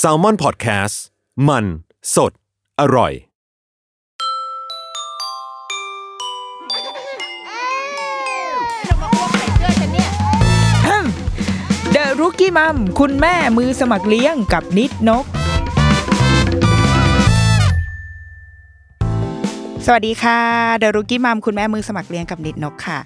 [0.00, 0.96] s a l ม o n PODCAST
[1.48, 1.64] มัน
[2.14, 2.32] สด
[2.80, 3.12] อร่อย
[11.92, 15.24] เดอะรุกี้มัมคุณแม่มือสมัครเลี้ยงกับนิดนก
[19.86, 20.40] สวัสดีค่ะ
[20.78, 22.98] เดอะรุกี้มัมคุณแม่มือสมัครเลี้ยงกับนิดนกค่ะ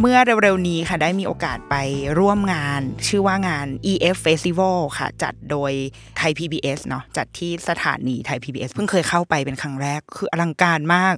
[0.00, 1.74] เมื่อเร็วๆนี้ค่ะได้มีโอกาสไป
[2.18, 5.72] ร่วมงานชื่อว่างาน EF Festival ค่ะ จัดโดย
[6.16, 11.14] ไทย PBS เนาะจัดที่สถานีไทย PBS เพิ่งเคยเข้าไปเป็นครั้งแรกคืออลังการมาก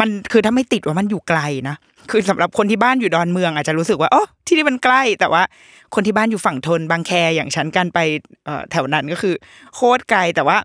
[0.00, 1.76] มันคือถ้าไม่ติดว่ามันอยู่ไกลนะ
[2.10, 5.42] คือสำหรับคนที่บ้านอยู่ดอนเมือง อาจจะรู้สึกว่าโอ้ที่นี่มันใกล้ แต่ว่า
[5.94, 7.98] คนที่บ้านอยู่ฝั่งทนบางแคอย่างฉันกันไป
[8.70, 9.34] แถวนั้นก็คือ
[9.74, 10.56] โคตรไกลแต่ว่า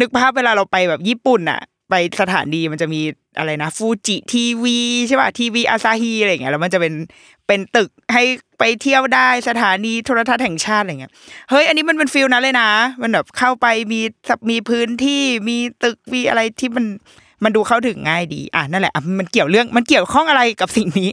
[0.00, 3.00] นึกภาพเวลาเราไปแบบญี่ปุ่นอะ ไปสถานีมันจะมี
[3.38, 6.94] อะไรนะฟูจิทีวีใช่ป่ะทีวีอาซาฮีอะไรอย่างเงี้ยแล้วมันจะเป็น
[7.46, 8.22] เป็นตึกให้
[8.58, 11.12] ไปเที่ยวได้สถานีโทรทัศน์แห่งชาติอะไรเงี้ย
[11.50, 12.70] เฮ้ยอันนี้มันเป็นฟิลนั้นเลยนะ
[13.02, 14.00] มันแบบเข้าไปมี
[14.50, 16.86] มีพื้นที่มีตึกมีอะไรที่มัน
[17.44, 21.10] มันดูเข้าถึงง่ายดีอะนั่นแหละอะมันเกี่ยวเรื่องมันเกี่ยวข้องอะไรกับสิ่งนี้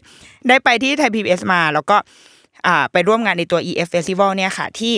[0.47, 1.97] ได้ไปที่ไทยพีบีมา แล้วก็
[2.67, 4.93] อ่าไปร่วมงานในตัว EF Festival เนี่ยค่ะที่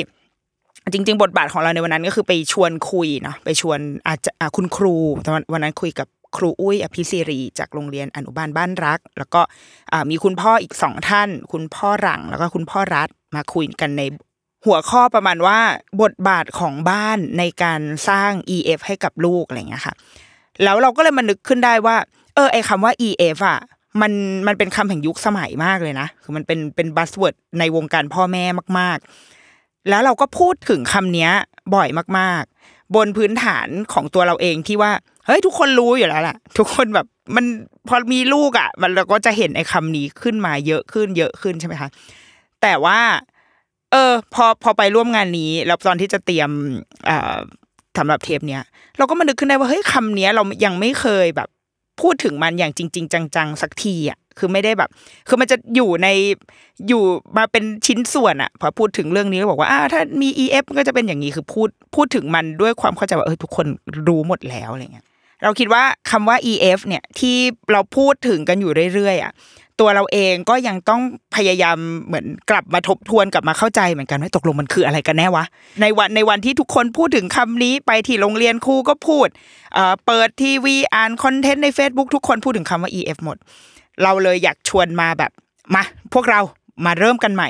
[0.94, 9.42] จริง ๆ บทบาทของเราในวันนั้นก็คือไปชวนคุยเนาะไปชวนอาจจะคุณครูตอนวันนั้นคุยกับครูอุ้ยอภิสิรีจากโรงเรียนอนุบาลบ้านรัก แล้วก็
[10.10, 14.02] มีคุณพ่ออีกสองท่าน คุณพ่อหลังแล้วก็คุณพ่อรัฐมาคุยกันใน
[14.66, 15.60] หัวข้อประมาณว่า
[16.02, 19.94] บทบาทของบ้านในการสร้าง EF ให้กับลูกอะไรอย่างเงี้ยค่ะ
[20.64, 21.96] แล้วเราก็เลยมานึกขึ้นได้ว่า
[22.36, 23.60] เออไอ้คำว่า EF อะ
[24.02, 24.12] มัน
[24.48, 28.44] มันเป็นคำแห่งยุคสมัยมากเลยนะ คือมันเป็นเป็น buzzword ในวงการพ่อแม่
[28.80, 29.08] มาก ๆ
[29.90, 31.30] แล้วเราก็พูดถึงคำนี้
[31.76, 34.92] บ่อยมากๆ บนพื้นฐานของตัวเราเองที่ว่า
[35.26, 37.46] เฮ้ยทุกคนรู้อยู่แล้วแหละทุกคนแบบมัน
[37.88, 41.90] พอมีลูกอะ มันเราก็จะเห็นไอ้คำนี้ขึ้นมาเยอะขึ้นเยอะขึ้นใช่ไหมคะ
[42.62, 43.00] แต่ว่า
[43.92, 46.50] เออ พอพอไปร่วมงานนี้แล้วตอนที่จะเตรียม
[47.10, 47.38] อ่า
[47.98, 48.64] สำหรับเทปเนี้ย
[48.98, 51.50] เราก็มานึกขึ้นได้ว่าเฮ้ยคำนี้เรายังไม่เคยแบบ
[52.02, 54.90] พูดถึงมันอย่างจริง ๆ จังๆสักทีอะ คือไม่ได้แบบ
[55.28, 56.08] คือมันจะอยู่ใน
[56.88, 57.04] อยู่
[57.38, 63.66] มาเป็นชิ้นส่วนอะพอพูดถึงเรื่องนี้แล้วบอกว่าอ้าถ้ามี EF ก็จะเป็นอย่างนี้คือพูดพูดถึงมันด้วยความเข้าใจว่าเออทุกคน
[64.08, 65.06] รู้หมดแล้วอะไรเงี้ย
[65.44, 67.38] เราคิดว่าคำว่า EF เนี่ยที่
[67.72, 69.34] เราพูดถึงกันอยู่เรื่อยๆอะ
[69.82, 71.02] ตัวเราเองก็ยังต้อง
[71.36, 75.46] พยายามเหมือนกลับมาทบทวนกลับมาเข้าใจเหมือนกันว่าตกลงมันคืออะไรกันแน่วะ
[75.82, 79.28] ในวันในวันที่ทุกคนพูดถึงคำนี้ไปที่โรงเรียนครูก็พูด
[79.74, 83.38] เอ่อเปิดทีวีอ่านคอนเทนต์ใน Facebook ทุกคนพูดถึงคำว่า EF หมด
[84.04, 85.32] เราเลยอยากชวนมาแบบ
[85.76, 85.84] มา
[86.14, 86.42] พวกเรา
[86.86, 87.50] มาเริ่มกันใหม่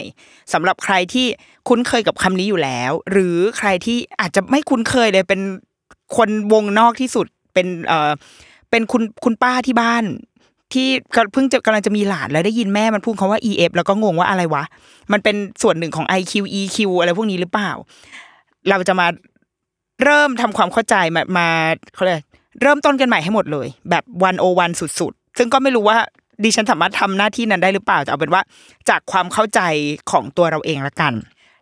[0.54, 1.26] สำหรับใครที่
[1.68, 5.42] คุ้นเคยกับคำนี้อยู่แล้ว หรือใครที่อาจจะไม่คุ้นเคยเลยเป็น
[6.18, 8.12] คนวงนอกที่สุดเป็นเอ่อ
[8.70, 10.04] เป็นคุณคุณป้าที่บ้าน
[10.74, 10.88] ที่
[11.34, 14.64] เพิ่งจะกำลังจะมีหลานแล้วได้ยินแม่มันพูดคาว่า EF แล้วก็งงว่าอะไรวะ
[15.12, 17.72] มันเป็นส่วนหนึ่งของ IQ EQ อะไรพวกนี้หรือเปล่า
[18.70, 19.08] เราจะมา
[20.04, 21.48] เริ่มทำความเข้าใจมามา
[21.96, 22.22] เขาเรียก
[22.62, 25.98] เริ่มต้นกันใหม่ให้หมดเลย แบบวันโอวันสุดๆ ซึ่งก็ไม่รู้ว่า
[26.44, 28.41] ดิฉันสามารถทำหน้าที่นั้นได้หรือเปล่าแต่เอาเป็นว่า
[28.90, 29.62] จากความเข้าใจ
[30.12, 31.13] ของตัวเราเองละกัน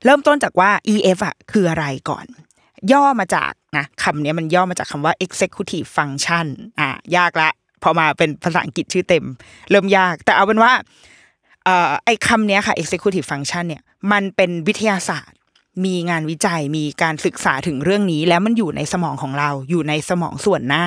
[0.05, 2.25] เริ่มต้นจากว่า EF อะคืออะไรก่อน
[2.91, 6.45] ย่อมาจากนะคำนี้มันย่อมาจากคำว่า executive function
[6.79, 7.49] อะยากละ
[7.83, 9.25] พอมาเป็นภาษาอังกฤษชื่อเต็ม
[9.69, 10.71] เริ่มยาก แต่เอาเป็นว่า
[11.67, 15.37] ออไอ้คำนี้ค่ะ executive function เนี่ยมันเป็นวิทยาศาสตร์
[15.85, 20.85] มีงานวิจัยมีการศึกษาถึงเรื่องนี้ แล้วมันอยู่ในสมองของเราอยู่ในสมองส่วนหน้า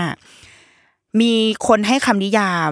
[1.21, 1.33] มี
[1.69, 2.71] คนให้คำนิยาม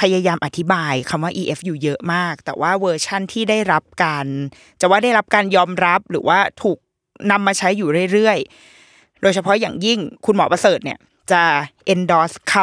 [0.00, 4.26] พยายามอธิบายคำว่า EF อยู่เยอะมาก แต่ว่าเวอร์ชั่นที่ได้รับการ
[4.80, 6.78] จะว่าได้รับการยอมรับหรือว่าถูก
[7.30, 10.98] นำมาใช้อยู่เรื่อยๆ โดยเฉพาะอย่างยิ่งคุณหมอประเสริฐเนี่ย
[11.30, 11.42] จะ
[11.92, 12.54] endorse ค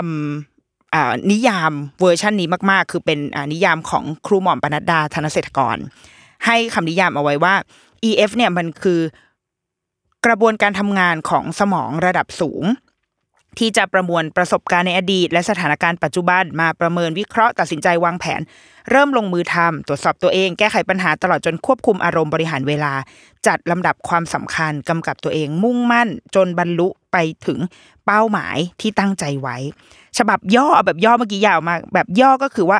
[0.43, 5.77] ำอ่านิยามเวอร์ชันนี้มากๆ คือเป็นอ่านิยามของครูหม่อมปนัดดาธนเศรษฐกร
[6.45, 7.55] ให้คำนิยามเอาไว้ว่า
[8.09, 8.99] EF เนี่ยมันคือ
[10.25, 12.63] กระบวนการทำงานของสมองระดับสูง
[13.59, 18.41] ที่จะประมวลประสบการณ์ในอดีต และสถานการณ์ปัจจุบันมาประเมินวิเคราะห์ตัดสินใจวางแผน
[18.89, 22.93] เริ่มลงมือทำตรวจสอบตัวเอง แก้ไขปัญหาตลอดจนควบคุมอารมณ์บริหารเวลา
[23.47, 27.59] จัดลำดับความสำคัญกำกับตัวเองมุ่งมั่น จนบรรลุไปถึง
[28.05, 29.57] เป้าหมายที่ตั้งใจไว้
[30.17, 32.79] ฉบับย่อเอาแบบย่อเมื่อกี้ยาวมากแบบย่อก็คือว่า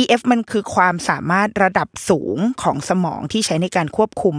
[0.00, 4.36] EF มันคือความสามารถระดับสูงของสมองที่ใช้ในการควบคุม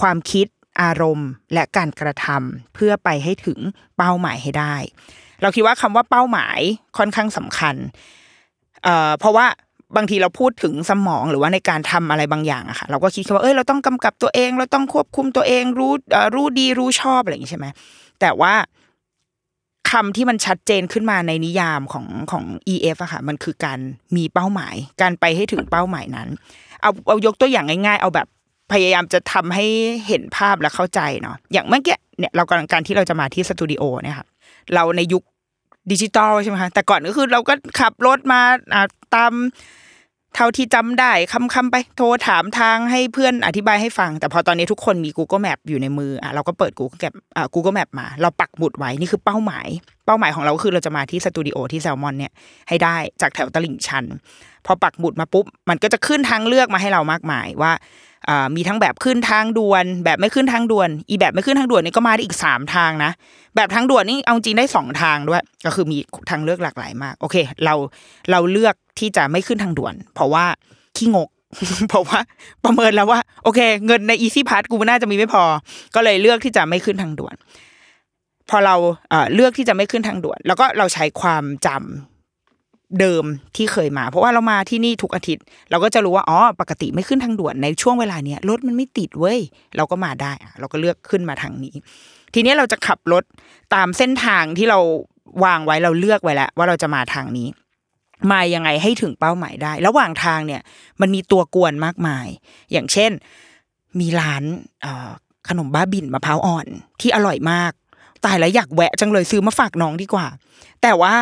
[0.00, 0.46] ความคิด
[0.82, 3.58] อารมณ์ และการกระทำเพื่อไปให้ถึง
[3.96, 4.76] เป้าหมายให้ได้
[5.42, 6.58] เราคิดว่าคำว่าเป้าหมาย
[6.98, 7.74] ค่อนข้างสำคัญ
[8.82, 9.46] เอ่อเพราะว่า
[9.96, 17.66] บางทีเราพูดถึงสมองหรือว่าในการทำอะไรบางอย่างอะค่ะเราก็คิดว่าเอ้ยเราต้องกำกับตัวเอง เราต้องควบคุมตัวเอง รู้เอ่อรู้ดีรู้ชอบอะไรอย่างนี้ใช่ไหม
[18.20, 18.54] แต่ว่า
[19.90, 23.78] คำที่มันชัดเจนขึ้นมาในนิยามของของ EF อะค่ะ มันคือการ
[24.16, 26.28] มีเป้าหมาย การไปให้ถึงเป้าหมายนั้น
[26.82, 28.26] เอาเอายกตัวอย่างง่ายๆ เอาแบบ
[28.72, 29.66] พยายามจะทำให้
[30.08, 34.26] เห็นภาพและเข้าใจเนาะอย่างเมื่อกี้เนี่ยเรากำลังการที่เราจะมาที่สตูดิโอเนี่ยค่ะ
[34.74, 35.22] เราในยุค
[35.92, 38.40] ดิจิตอลใช่ไหมคะแต่ก่อนก็คือเราก็ขับรถมา
[39.14, 39.32] ตาม
[40.34, 49.66] เท่าที่จำได้คำคำๆไปโทรถามทางให้เพื่อนอธิบายให้ฟัง แต่พอตอนนี้ทุกคนมี Google Map อยู่ในมืออะเราก็เปิด Google Map อ่า Google Map มา เราปักหมุดไว้นี่คือเป้าหมาย
[50.06, 52.32] เป้าหมายของเราคือเราจะมาที่สตูดิโอที่แซลมอนเนี่ย
[52.68, 54.04] ให้ได้จากแถวตลิ่งชัน
[54.66, 57.72] พอปักหมุดมาปุ๊บ มันก็จะขึ้นทางเลือกมาให้เรามากมายว่า
[58.56, 63.12] มีทั้งแบบขึ้นทางด่วน แบบไม่ขึ้นทางด่วน อีแบบไม่ขึ้นทางด่วนนี่ก็มาได้อีกสามทางนะ
[63.56, 65.98] แบบทางด่วนนี่เอาจริงได้สองทางด้วย ก็คือมี
[66.30, 67.74] ทางเลือกหลากหลายมาก โอเค เรา
[68.30, 70.44] เราเลือกที่จะไม่ขึ้นทางด่วน เพราะว่า
[70.96, 71.28] ขี้งก
[71.88, 72.18] เพราะว่า
[72.64, 75.42] ประเมินแล้วว่า โอเค เงินใน Easy Pass กูน่าจะมีไม่พอ
[75.94, 77.34] ก็เลยเลือกที่จะไม่ขึ้นทางด่วน
[78.50, 78.76] พอเรา
[79.34, 82.15] เลือกที่จะไม่ขึ้นทางด่วน แล้วก็เราใช้ความจำ
[83.00, 83.24] เดิม
[83.56, 89.38] ที่เคยมา เพราะว่าเรามาที่นี่ทุกอาทิตย์ เราก็จะรู้ว่าอ๋อปกติไม่ขึ้นทางด่วนในช่วงเวลาเนี้ยรถมันไม่ติดเว้ย
[89.76, 91.74] เราก็มาได้อะเราก็เลือกขึ้นมาทางนี้
[92.34, 93.24] ทีนี้เราจะขับรถ
[93.74, 94.78] ตามเส้นทางที่เรา
[95.44, 97.48] วางไว้เราเลือกไว้แล้ว ว่าเราจะมาทางนี้
[98.32, 100.62] มายังไงให้ถึงเป้าหมายได้ ระหว่างทางเนี่ย
[101.00, 102.26] มันมีตัวกวนมากมาย
[102.72, 103.10] อย่างเช่น
[104.00, 104.42] มีร้าน
[105.48, 106.66] ขนมบ้าบินมะพร้าวอ่อน
[107.00, 107.72] ที่อร่อยมาก
[108.24, 110.26] ตายแล้วอยากแวะจังเลยซื้อมาฝากน้องดีกว่า
[110.82, 111.14] แต่ว่า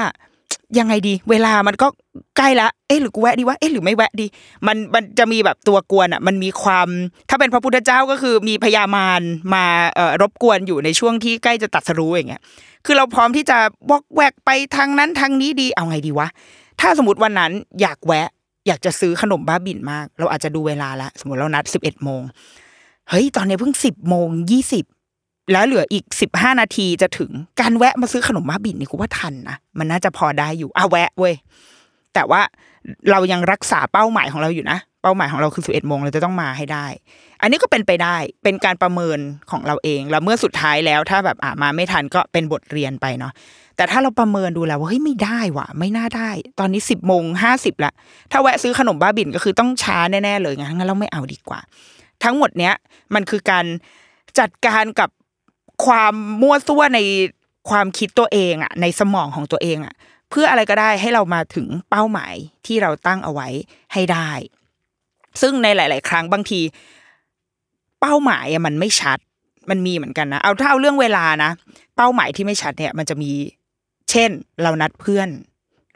[0.79, 1.87] ยังไงดี เวลามันก็
[2.37, 4.27] ใกล้ละเอ๊ะหรือกูแวะดีวะเอ๊ะหรือไม่แวะดี
[4.67, 6.89] มันมันจะมีแบบตัวกวนอะ มันมีความ
[7.29, 9.23] ถ้าเป็นพระพุทธเจ้าก็คือมีพญามาร
[9.55, 9.65] มา
[9.95, 12.43] เอ่อรบกวนอยู่ในช่วงที่ใกล้จะตัดสรู้อย่างเงี้ย
[12.87, 13.59] คือเราพร้อมที่จะ
[13.91, 16.29] วอกแวกไปทางนั้นทางนี้ดีเอาไงดีวะ
[16.81, 18.29] ถ้าสมมติวันนั้นอยากแวะ
[18.67, 22.23] อยากจะซื้อขนมบ้าบินมาก เราอาจจะดูเวลาละสมมติเรานัดสิบเอ็ดโมง
[23.11, 24.85] เฮ้ยตอนนี้เพิ่งสิบโมงยี่สิบ
[25.53, 27.31] แล้วเหลืออีกสิบห้านาทีจะถึง
[27.61, 31.35] การแวะมาซื้อขนมบ้าบินนี่กูว่าทันนะมันน่าจะพอได้อยู่อะแวะเว้ย
[32.15, 32.41] แต่ว่า
[33.11, 36.87] เรายังรักษาเป้าหมายของเราอยู่นะเป้าหมายของเราคือสิบเอ็ดโมงเราจะต้องมาให้ได้
[37.43, 39.19] อันนี้ก็เป็นไปได้เป็นการประเมิน
[39.51, 43.33] ของเราเอง แล้วเมื่อสุดท้ายแล้วถ้าแบบอะมาไม่ทันก็เป็นบทเรียนไปเนาะ
[43.77, 47.93] แต่ถ้าเราประเมินดูแล้วว่าเฮ้ยไม่ได้ว่ะ ไม่น่าได้ ตอนนี้สิบโมงห้าสิบละ
[48.33, 51.61] ถ้าแวะซื้อขนมบ้าบินก็คือต้องช้าแน่ๆเลยงั้นงั้นเราไม่เอาดีกว่า
[52.25, 52.75] ทั้งหมดเนี้ย
[53.15, 53.65] มันคือการ
[54.39, 55.11] จัดการกับ
[55.87, 57.01] ความมั่วซั่วใน
[57.71, 59.95] ความคิดตัวเองอะในสมองของตัวเองอะ
[60.31, 62.35] เพื่ออะไรก็ได้ให้เรามาถึงเป้าหมาย
[62.67, 63.49] ที่เราตั้งเอาไว้
[63.93, 64.31] ให้ได้
[65.41, 66.61] ซึ่งในหลาย ๆ ครั้งบางที
[68.01, 69.19] เป้าหมายมันไม่ชัด
[69.71, 71.51] มันมีเหมือนกันนะเอาถ้าเอาเรื่องเวลานะ
[71.97, 73.31] เป้าหมายที่ไม่ชัดเนี่ย มันจะมี
[74.11, 74.31] เช่น
[74.63, 75.29] เรานัดเพื่อน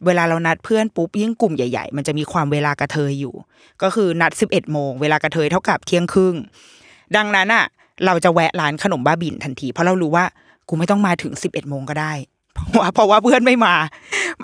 [0.07, 3.35] เวลาเรานัดเพื่อนปุ๊บยิ่งกลุ่มใหญ่ ๆ มันจะมีความเวลากระเทยอยู่
[3.83, 6.35] ก็คือนัดสิบเอ็ดโมงเวลากระเทยเท่ากับเที่ยงครึ่ง
[7.17, 7.65] ดังนั้นอะ
[8.07, 10.25] เราจะแวะร้านขนมบ้าบินทันที เพราะเรารู้ว่า
[10.69, 12.13] กูไม่ต้องมาถึงสิบเอ็ดโมงก็ได้
[12.71, 13.75] เพราะว่าเพราะว่าเพื่อนไม่มา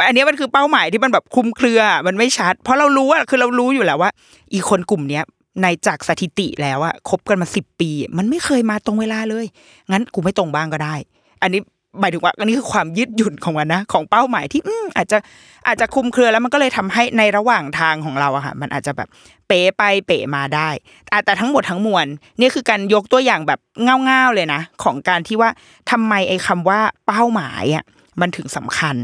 [0.06, 4.10] อันนี้มันคือเป้าหมายที่มันแบบคุมเครือ มันไม่ชัด เพราะเรารู้ว่าคือเรารู้อยู่แล้วว่า
[4.52, 5.24] อีคนกลุ่มเนี้ย
[5.62, 9.46] ในจากสถิติแล้วอะคบกันมาสิบปี มันไม่เคยมาตรงเวลาเลย
[9.92, 10.94] งั้นกูไม่ตรงบ้างก็ได้
[11.42, 11.60] อันนี้
[12.00, 15.18] หมายถึงว่าอันนี้คือความยืดหยุ่นของมันนะ ของเป้าหมายที่อืมอาจจะ
[15.66, 19.08] อาจจะคุมเครือแล้วมันก็เลยทำให้ในระหว่างทางของเราอะค่ะมันอาจจะแบบ
[19.48, 20.68] เป๋ไปเป๋มาได้
[21.24, 22.06] แต่ทั้งหมดทั้งมวล
[22.40, 25.50] นี่คือการยกตัวอย่างแบบเง่าๆเลยนะ ของการที่ว่า
[25.90, 27.84] ทำไมไอ้คำว่าเป้าหมายอะ
[28.20, 28.96] มันถึงสำคัญ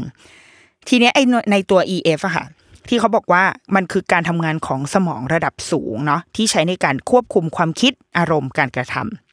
[0.87, 2.45] ทีเนี้ยไอ้ในตัว EF อะค่ะ
[2.89, 3.43] ที่เขาบอกว่า
[3.75, 9.30] มันคือการทำงานของสมองระดับสูงเนาะที่ใช้ในการควบคุมความคิดอารมณ์การกระทำ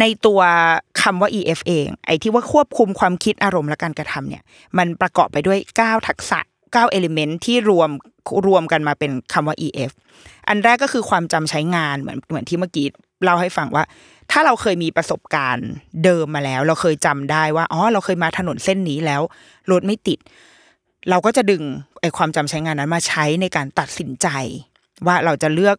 [0.00, 0.40] ในตัว
[1.02, 4.42] คำว่า EF เอง ไอ้ที่ว่าควบคุมความคิดอารมณ์และการกระทำเนี่ย
[4.78, 7.90] มันประกอบไปด้วย9ทักษะ9เอลิเมนที่รวม
[8.46, 9.90] รวมกันมาเป็นคำว่า EF
[10.48, 12.86] อันแรกก็คือความจำใช้งานเหมือนเหมือนที่เมื่อกี้
[13.24, 13.84] เล่าให้ฟังว่า
[14.32, 15.68] ถ้าเราเคยมีประสบการณ์
[16.04, 19.22] เดิมมาแล้ว เราเคยจำได้ว่าอ๋อเราเคยมาถนนเส้นนี้แล้ว
[19.70, 20.18] รถไม่ติด
[21.10, 21.62] เราก็จะดึง
[22.00, 24.28] ไอ้ความจำใช้งานนั้นมาใช้ในการตัดสินใจ
[25.06, 25.76] ว่าเราจะเลือก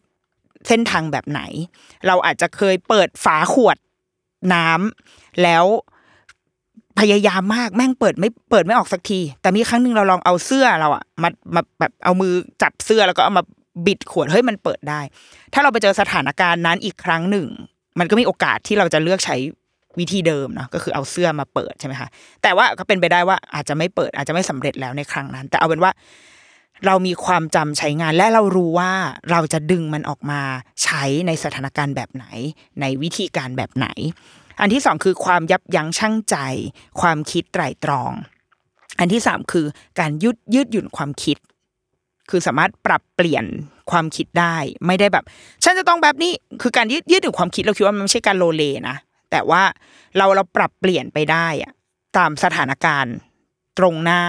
[0.68, 1.40] เส้นทางแบบไหน
[2.06, 3.76] เราอาจจะเคยเปิดฝาขวด
[4.54, 5.64] น้ำแล้ว
[7.00, 12.32] พยายามมากแม่งเปิดไม่เปิดไม่ออกสักที แต่มีครั้งหนึ่งเราลองเอาเสื้อเราอะมามาแบบเอามือ
[12.62, 13.44] จับเสื้อแล้วก็เอามา
[13.86, 15.00] บิดขวดเฮ้ยมันเปิดได้
[15.52, 17.46] ถ้าเราไปเจอสถานการณ์นั้นอีกครั้งหนึ่ง
[17.98, 19.36] มันก็มีโอกาสที่เราจะเลือกใช้
[19.98, 22.08] วิธีเดิมเนาะก็คือเอาเสื้อมาเปิดใช่ไหมคะ
[22.42, 25.92] แต่ว่าก็เป็นไปได้ว่าอาจจะไม่เปิดอาจจะไม่สำเร็จแล้วในครั้งนั้น แต่เอาเป็นว่า
[26.86, 28.92] เรามีความจำใช้งานและเรารู้ว่า
[29.30, 30.40] เราจะดึงมันออกมา
[30.82, 32.26] ใช้ในสถานการณ์แบบไหน
[32.80, 33.88] ในวิธีการแบบไหน
[34.60, 36.36] อันที่สองคือความยับยั้งชั่งใจ
[37.00, 38.12] ความคิดไตร่ตรอง
[38.98, 39.66] อันที่สามคือ
[40.00, 41.36] การยืดยืดหยุ่นความคิด
[42.30, 43.44] คือสามารถปรับเปลี่ยน
[43.90, 44.56] ความคิดได้
[44.86, 45.24] ไม่ได้แบบ
[45.64, 46.32] ฉันจะต้องแบบนี้
[46.62, 48.96] คือการยืดยืดหยุ่นความคิดเราคิดว่ามันไม่ใช่การโลเลนะ
[49.30, 49.62] แต่ว่า
[50.16, 51.72] เราเราปรับเปลี่ยนไปได้อะ
[52.16, 53.14] ตามสถานการณ์
[53.78, 54.22] ตรงหน้า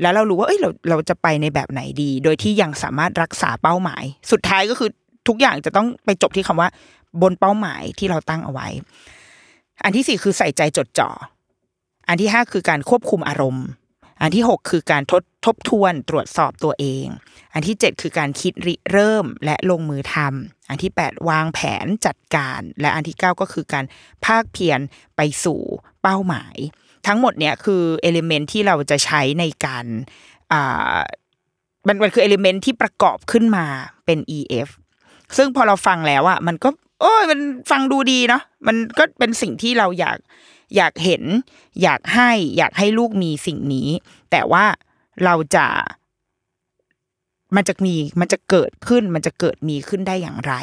[0.00, 4.90] แล้วเรารู้ว่าเอ้ยเราเราจะไปในแบบไหนดี โดยที่ยังสามารถรักษาเป้าหมาย สุดท้ายก็คือ
[5.28, 6.68] ทุกอย่างจะต้องไปจบที่คำว่า
[7.22, 8.68] บนเป้าหมายที่เราตั้งเอาไว้
[9.84, 11.10] อันที่สี่คือใส่ใจจดจ่อ
[12.08, 13.66] อันที่ห้าคือการควบคุมอารมณ์
[14.22, 17.06] อันที่หกคือการทดทบทวนตรวจสอบตัวเอง
[17.54, 23.84] อันที่เจ็ดคือการคิดริเริ่มและลงมือทำอันที่แปดวางแผนจัดการ และอันที่เก้าก็คือการ
[24.24, 24.80] พากเพียร
[25.16, 25.60] ไปสู่
[26.02, 26.56] เป้าหมาย
[27.06, 29.86] ทั้งหมดเนี่ยคือ element ที่เราจะใช้ในการ
[30.52, 30.98] อ่า
[31.86, 33.64] มันมันคือ element ที่ประกอบขึ้นมา
[34.04, 34.68] เป็น EF
[35.36, 36.68] ซึ่งพอเราฟังแล้วอะมันก็
[37.00, 37.40] โอ้ยมัน
[37.70, 40.18] ฟังดูดีเนาะมันก็เป็นสิ่งที่เราอยาก
[40.76, 41.22] อยากเห็น
[41.82, 43.88] อยากให้อยากให้ลูกมีสิ่งนี้
[44.30, 44.64] แต่ว่า
[45.24, 45.66] เราจะ
[47.56, 50.54] มันจะมีมันจะเกิดขึ้นมันจะเกิดมีขึ้นได้อย่างไร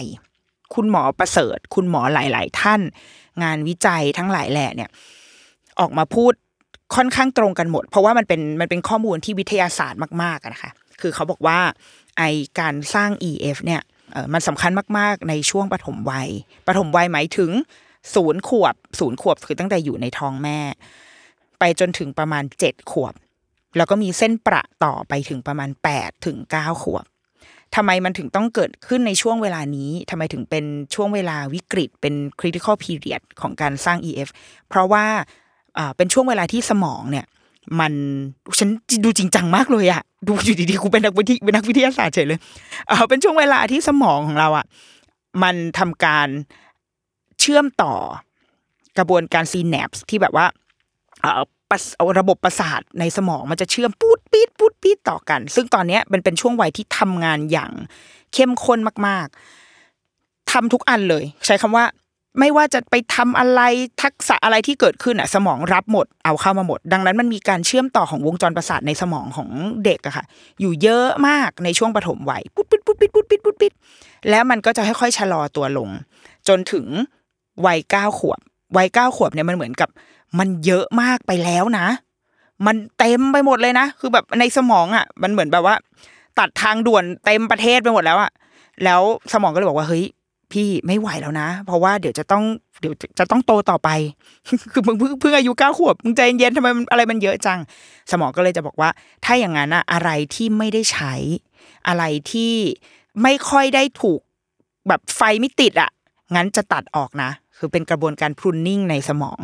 [0.74, 2.82] คุณหมอประเสริฐ คุณหมอหลาย ๆ ท่าน
[3.44, 4.90] งานวิจัยทั้งหลายแหล่เนี่ย
[5.80, 6.34] ออกมาพูด
[6.96, 11.60] ค่อนข้างตรงกันหมด เพราะว่ามันเป็นมันเป็นข้อมูลที่วิทยาศาสตร์มากๆอะนะคะ คือเขาบอกว่า
[12.18, 12.24] ไอ
[12.60, 13.82] การสร้าง EF เนี่ย
[14.34, 16.30] มันสำคัญมากๆ ในช่วงปฐมวัย
[16.68, 17.52] ปฐมวัยหมายถึง
[18.16, 20.60] ศูนย์ขวบศูนย์ขวบคือตั้งแต่อยู่ในท้องแม่
[21.60, 23.14] ไปจนถึงประมาณเจ็ดขวบ
[23.78, 27.06] แล้วก็มีเส้นประต่อไปถึงประมาณแปดถึงเก้าขวบ
[27.76, 30.66] ทำไมมันถึงต้องเกิดขึ้นในช่วงเวลานี้ทำไมถึงเป็น
[30.96, 34.30] ช่วงเวลาวิกฤตเป็น critical period ของการสร้าง EF
[34.70, 35.06] เพราะว่า
[35.78, 37.26] อ่าเป็นช่วงเวลาที่สมองเนี่ย
[37.80, 37.94] มัน
[38.60, 38.70] ฉัน
[39.04, 42.40] ดูจริงจังมากเลยอะดูอยู่ดีๆกูเป็นนักวิทยเป็นนักวิทยาศาสตร์เฉยเลย
[42.88, 44.66] เออเป็นช่วงเวลาที่สมองของเราอะ
[45.44, 46.28] มันทำการ
[47.40, 47.94] เชื่อมต่อ
[48.98, 50.46] กระบวนการซีแนปส์ที่แบบว่า
[51.22, 51.86] เอ่อประส
[52.20, 57.72] ระบบประสาทในสมองมันจะเชื่อมปูดปีดปูดปีดต่อกัน ซึ่งตอนเนี้ยมันเป็นช่วงวัยที่ทำงานอย่าง
[58.34, 59.28] เข้มข้นมาก
[59.90, 61.86] ๆทำทุกอันเลย ใช้คำว่า
[62.40, 63.62] ไม่ว่าจะไปทำอะไร
[64.04, 69.50] ทักษะอะไรที่เกิดขึ้นอะสมองรับหมดเอาเข้ามาหมด ดังนั้นมันมีการเชื่อมต่อของวงจรประสาทในสมองของ
[69.86, 70.26] เด็กอะค่ะ
[70.60, 73.74] อยู่เยอะมากในช่วงปฐมวัยปุ๊ดปิ๊ดปุ๊ดปิ๊ดปุ๊ดปิ๊ดปุ๊ดปิ๊ด
[74.30, 75.90] แล้วมันก็จะค่อยๆชะลอตัวลง
[76.48, 76.86] จนถึง
[77.66, 78.40] วัยเก้าขวบ
[78.78, 79.90] วัยเก้าขวบเนี่ยมันเหมือนกับ
[80.40, 81.88] มันเยอะมากไปแล้วนะ
[82.66, 85.76] มันเต็มไปหมดเลยนะ คือแบบในสมองอะ มันเหมือนแบบว่า
[86.40, 88.32] ตัดทางด่วนเต็มประเทศไปหมดแล้วอะ
[88.84, 89.02] แล้ว
[89.34, 90.06] สมองก็เลยบอกว่าเฮ้ย
[90.56, 92.44] พี่ไม่ไหวแล้วนะ เพราะว่าเดี๋ยวจะต้อง
[92.82, 93.90] เดี๋ยวจะต้องโตต่อไป
[94.72, 97.60] คือมึงเพิ่งเพิ่งอายุเก้าขวบมึงใจเย็นๆทำไมมันอะไรมันเยอะจัง
[98.12, 98.90] สมองก็เลยจะบอกว่า
[99.26, 101.14] ถ้าอย่างนั้นอะอะไรที่ไม่ได้ใช้
[101.88, 102.54] อะไรที่
[103.24, 104.20] ไม่ค่อยได้ถูก
[104.88, 105.92] แบบไฟไม่ติดอะ
[106.36, 109.40] งั้นจะตัดออกนะ คือเป็นกระบวนการพรุนนิ่งในสมอง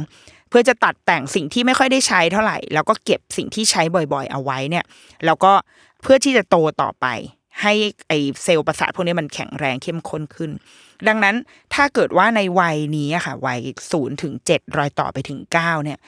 [0.49, 3.81] เพื่อจะตัดแต่งสิ่งที่ไม่ค่อยได้ใช้เท่าไหร่ แล้วก็เก็บสิ่งที่ใช้
[4.13, 4.85] บ่อย ๆ เอาไว้เนี่ย
[5.25, 5.53] แล้วก็
[6.01, 7.07] เพื่อที่จะโตต่อไป
[7.61, 7.73] ให้
[8.07, 8.13] ไอ
[8.43, 10.51] เซลล์ประสาทพวกนี้มันแข็งแรงเข้มข้นขึ้น
[11.07, 11.35] ดังนั้น
[11.73, 13.59] ถ้าเกิดว่าในวัยนี้ค่ะวัย
[13.91, 15.99] ศูนย์ถึงเจ็ดรอยต่อไปถึงเก้าเนี่ย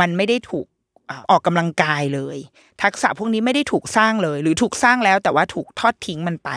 [0.00, 0.66] มันไม่ได้ถูก
[1.10, 2.38] อออกกำลังกายเลย
[2.82, 6.50] ทักษะพวกนี้ไม่ได้ถูกสร้างเลย หรือถูกสร้างแล้วแต่ว่าถูกทอดทิ้งมันไป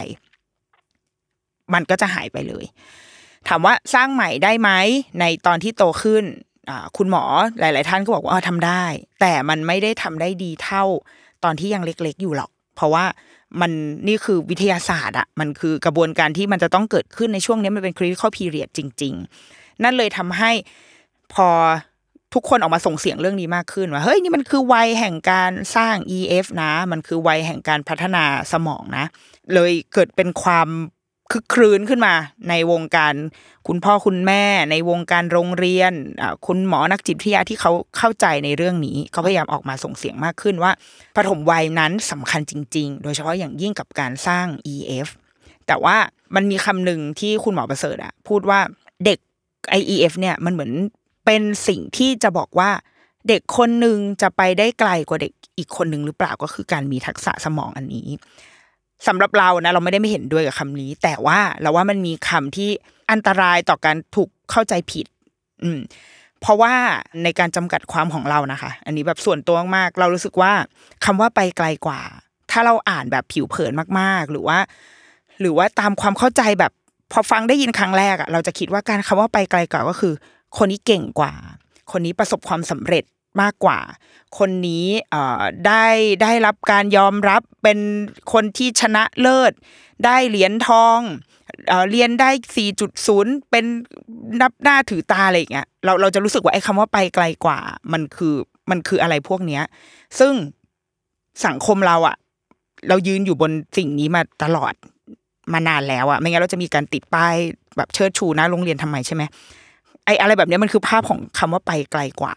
[1.73, 2.65] มันก็จะหายไปเลย
[3.47, 4.69] ถามว่าสร้างใหม่ได้ไหม
[5.19, 6.23] ในตอนที่โตขึ้น
[6.97, 7.23] คุณหมอ
[7.59, 8.83] หลาย ๆ ท่านก็บอกว่าทำได้
[9.21, 10.83] แต่มันไม่ได้ทำได้ดีเท่า
[11.43, 13.05] ตอนที่ยังเล็ก ๆ อยู่หรอก เพราะว่า
[13.61, 13.71] มัน
[14.07, 19.13] นี่คือวิทยาศาสตร์อะมันคือกระบวนการที่มันจะต้องเกิดขึ้นในช่วงนี้มันเป็นคริสตัลพีเรียดจริง
[19.49, 20.51] ๆ นั่นเลยทำให้
[21.33, 21.47] พอ
[22.33, 29.05] ทุกคนออกมาส่งเสียงเรื่องนี้มากขึ้นว่าเฮ้ยนี่มันคือวัยแห่งการสร้าง EF นะ มันคือวัยแห่งการพัฒนาสมองนะ
[29.53, 30.67] เลยเกิดเป็นความ
[31.33, 32.13] คึกครื้นขึ้นมา
[32.49, 33.13] ในวงการ
[33.67, 35.93] คุณพ่อคุณแม่ ในวงการโรงเรียน
[36.47, 40.71] คุณหมอนักจิตวิทยาที่เขาเข้าใจในเรื่องนี้ เขาพยายามออกมาส่งเสียงมากขึ้นว่า
[41.15, 45.07] ปฐมวัยนั้นสำคัญจริง ๆ โดยเฉพาะอย่างยิ่งกับการสร้าง EF
[45.67, 45.97] แต่ว่า
[46.35, 48.59] มันมีคำหนึ่งที่คุณหมอประเสริฐอะพูดว่า
[49.05, 49.19] เด็ก
[49.79, 50.71] IEF เนี่ยมันเหมือน
[51.25, 52.69] เป็นสิ่งที่จะบอกว่า
[53.27, 58.07] เด็กคนหนึ่งจะไปได้ไกลกว่าเด็กอีกคนหนึ่งหรือเปล่าก็คือการมีทักษะสมองอันนี้
[59.07, 62.69] สำหรับเรานะเราไม่ได้ไม่เห็นด้วยกับคำนี้ แต่ว่าเราว่ามันมีคำที่
[63.11, 65.05] อันตรายต่อการถูกเข้าใจผิด
[65.63, 65.79] อืม
[66.41, 66.73] เพราะว่า
[67.23, 70.51] ในการจำกัดความของเรานะคะ อันนี้แบบส่วนตัวมากเรารู้สึกว่า
[71.05, 72.01] คำว่าไปไกลกว่า
[72.51, 74.57] ถ้าเราอ่านแบบผิวเผินมากๆ หรือว่า
[75.41, 76.71] หรือว่าตามความเข้าใจแบบ
[77.11, 80.13] พอฟังได้ยินครั้งแรกอะเราจะคิดว่าการคำว่าไปไกลกว่าก็คือ
[80.57, 81.33] คนนี้เก่งกว่า
[81.91, 83.03] คนนี้ประสบความสำเร็จ
[83.41, 83.79] มากกว่า
[84.37, 84.87] คนนี้
[85.67, 85.85] ได้
[86.23, 87.79] ได้รับการยอมรับเป็น
[88.33, 89.53] คนที่ชนะเลิศ
[90.05, 90.99] ได้เหรียญทอง
[91.67, 92.29] เอเรียนได้
[92.89, 93.65] 4.0 เป็น
[94.41, 97.59] นับหน้าถือตาอะไรอย่างเงี้ยเราเราจะรู้สึกว่าไอ้คำว่าไปไกลกว่า
[97.93, 98.35] มันคือ
[98.69, 99.63] มันคืออะไรพวกเนี้ย
[100.19, 100.33] ซึ่ง
[101.45, 102.15] สังคมเราอะ
[102.89, 104.73] เรายืนอยู่บนสิ่งนี้มาตลอด
[105.53, 107.35] มานานแล้วอะไม่งั้นเราจะมีการติดป้าย
[107.77, 109.23] แบบเชิดชูนะโรงเรียนทำไมใช่ไหม
[110.05, 112.35] ไอ้อะไรแบบเนี้ยมันคือภาพของคำว่าไปไกลกว่า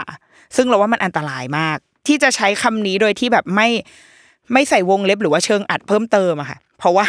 [0.56, 3.68] ซึ่งเราว่ามันอันตรายมาก ที่จะใช้คำนี้โดยที่แบบไม่
[4.52, 7.06] ไม่ใส่วงเล็บหรือว่าเชิงอัดเพิ่มเติมอะค่ะ เพราะว่า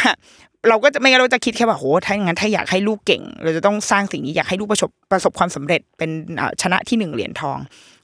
[0.68, 6.10] เราก็จะไม่งั้นเราจะคิดแค่ว่าโหถ้าอย่างนั้นถ้าอยากให้ลูกเก่ง เราจะต้องสร้างสิ่งนี้อยากให้ลูกประสบประสบความสำเร็จเป็น
[6.62, 7.58] ชนะที่หนึ่งเหรียญทอง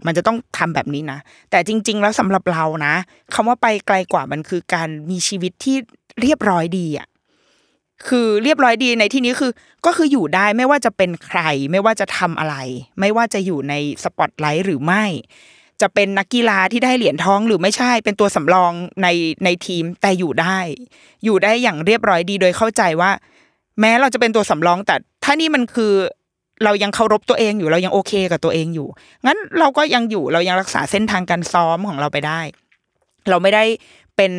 [0.06, 1.18] มันจะต้องทำแบบนี้นะ
[1.50, 2.94] แต่จริง ๆ แล้วสำหรับเรานะ
[3.34, 5.76] คำว่าไปไกลกว่ามันคือการมีชีวิตที่
[6.22, 7.06] เรียบร้อยดีอะ
[8.08, 9.52] คือเรียบร้อยดีในที่นี้คือ
[9.86, 11.40] ก็คืออยู่ได้ไม่ว่าจะเป็นใคร
[11.72, 12.56] ไม่ว่าจะทำอะไร
[13.00, 15.04] ไม่ว่าจะอยู่ในสปอตไลท์หรือไม่
[15.80, 18.72] จะเป็นนักกีฬาที่ได้เหรียญทองหรือไม่ใช่เป็นตัวสำรอง
[19.02, 19.08] ใน
[19.44, 20.58] ในทีมแต่อยู่ได้
[21.24, 23.10] อยู่ได้อย่างเรียบร้อยดีโดยเข้าใจว่า
[23.80, 25.92] แม้เราจะเป็นตัวสำรองแต่ถ้านี่มันคือ
[26.64, 28.88] เรายังเคารพตัวเองอยู่เรายังโอเคกับตัวเองอยู่
[29.26, 32.40] งั้นเราก็ยังอยู่เรายังรักษาเส้นทางการซ้อมของเราไปได้
[33.30, 33.64] เราไม่ได้
[34.16, 34.32] เป็น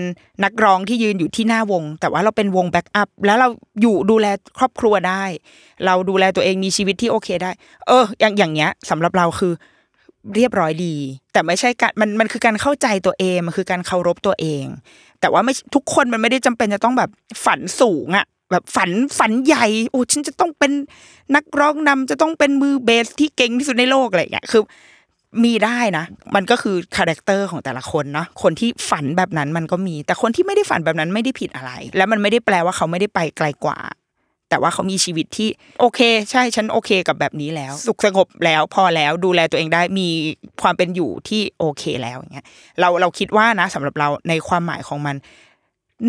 [0.44, 3.48] นักร้องที่ยืนอยู่ที่หน้าวง แต่ว่าเราเป็นวงแบ็กอัพแล้วเรา
[3.82, 4.27] อยู่ดูแล
[4.58, 5.24] ครอบครัวได้
[5.86, 7.51] เราดูแลตัวเองมีชีวิตที่โอเคได้
[7.88, 9.53] เออ อย่างอย่างเงี้ยสำหรับเราคือ
[10.36, 10.96] เรียบร้อยดี
[11.34, 14.65] แต่ไม่ใช่การมันมันคือการเข้าใจตัวเองมันคือการเคารพตัวเอง
[15.22, 17.10] แต่ว่าไม่ทุกคนมันไม่ได้จำเป็นจะต้องแบบ
[17.46, 20.72] ฝันสูงอะแบบฝันฝันใหญ่โอ้ฉันจะต้องเป็น
[21.36, 24.63] นักร้องนำจะต้องเป็นมือเบสที่เก่งที่สุดในโลกอะไรอย่างเงี้ยคือ
[25.44, 33.80] มีได้นะ มันก็คือคาแรคเตอร์ของแต่ละคนเนาะคนที่ฝันแบบนั้นมันก็มี แต่คนที่ไม่ได้ฝันแบบนั้นไม่ได้ผิดอะไร แล้วมันไม่ได้แปลว่าเขาไม่ได้ไปไกลกว่า
[34.50, 35.50] แต่ว่าเขามีชีวิตที่
[35.80, 36.00] โอเค
[36.32, 40.08] ใช่ฉันโอเคกับแบบนี้แล้ว สุขสงบแล้วพอแล้วดูแลตัวเองได้มี
[40.62, 42.46] ความเป็นอยู่ที่โอเคแล้วอย่างเงี้ย
[42.80, 45.15] เราเราคิดว่านะสำหรับเราในความหมายของมัน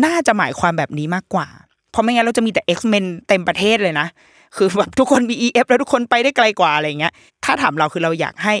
[0.05, 1.47] น่าจะหมายความแบบนี้มากกว่า
[1.91, 4.07] เพราะไม่งั้นเราจะมีแต่ X-Men เต็มประเทศเลยนะ
[4.55, 8.53] คือแบบทุกคนมี EF แล้วทุกคนไปได้ไกลกว่าอะไรเงี้ย ถ้าถามเราคือเราอยากให้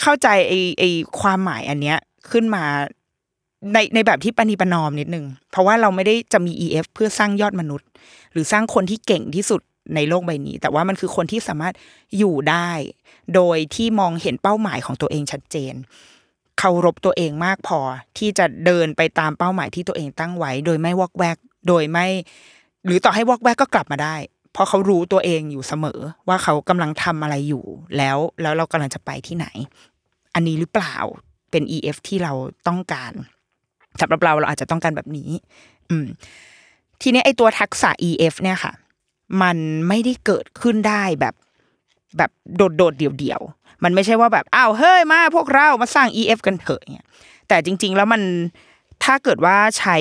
[0.00, 0.84] เข้าใจไอไอ
[1.20, 1.98] ความหมายอันเนี้ย
[2.30, 2.64] ขึ้นมา
[3.72, 7.88] ในในแบบที่ปณีปนอมนิดนึง เพราะว่าเราไม่ได้จะมี EF เพื่อสร้างยอดมนุษย์
[8.32, 9.60] หรือสร้างคนที่เก่งที่สุด
[9.94, 11.74] ในโลกใบนี้ แต่ว่ามันคือคนที่สามารถ
[12.18, 12.70] อยู่ได้
[13.34, 15.74] โดยที่มองเห็นเป้าหมายของตัวเองชัดเจน
[16.58, 17.78] เคารพตัวเองมากพอ
[18.18, 21.36] ที่จะเดินไปตามเป้าหมายที่ตัวเองตั้งไว้ โดยไม่วอกแวก
[21.68, 22.06] โดยไม่
[22.86, 24.16] หรือต่อให้วอกแวกก็กลับมาได้
[24.52, 27.64] เพราะเขารู้ตัวเองอยู่เสมอ ว่าเขากำลังทำอะไรอยู่
[27.96, 29.46] แล้วแล้วเรากำลังจะไปที่ไหน
[30.34, 30.96] อันนี้หรือเปล่า
[31.50, 32.32] เป็น EF ที่เรา
[32.68, 33.12] ต้องการ
[34.00, 35.30] สำหรับเราเราอาจจะต้องการแบบนี้
[35.90, 36.06] อืม
[37.02, 38.72] ทีนี้ไอตัวทักษะ EF เนี่ยค่ะ
[39.42, 39.56] มัน
[39.88, 41.34] ไม่ได้เกิดขึ้นได้แบบ
[42.16, 43.40] แบบโดดโดดเดี่ยวเดี่ยว
[43.84, 47.08] มันไม่ใช่ว่าแบบอ้าวเฮ้ยมาพวกเรามาสร้าง EF กันเถอะเนี่ย
[47.48, 48.22] แต่จริง ๆ แล้วมัน
[49.04, 49.96] ถ้าเกิดว่าใช้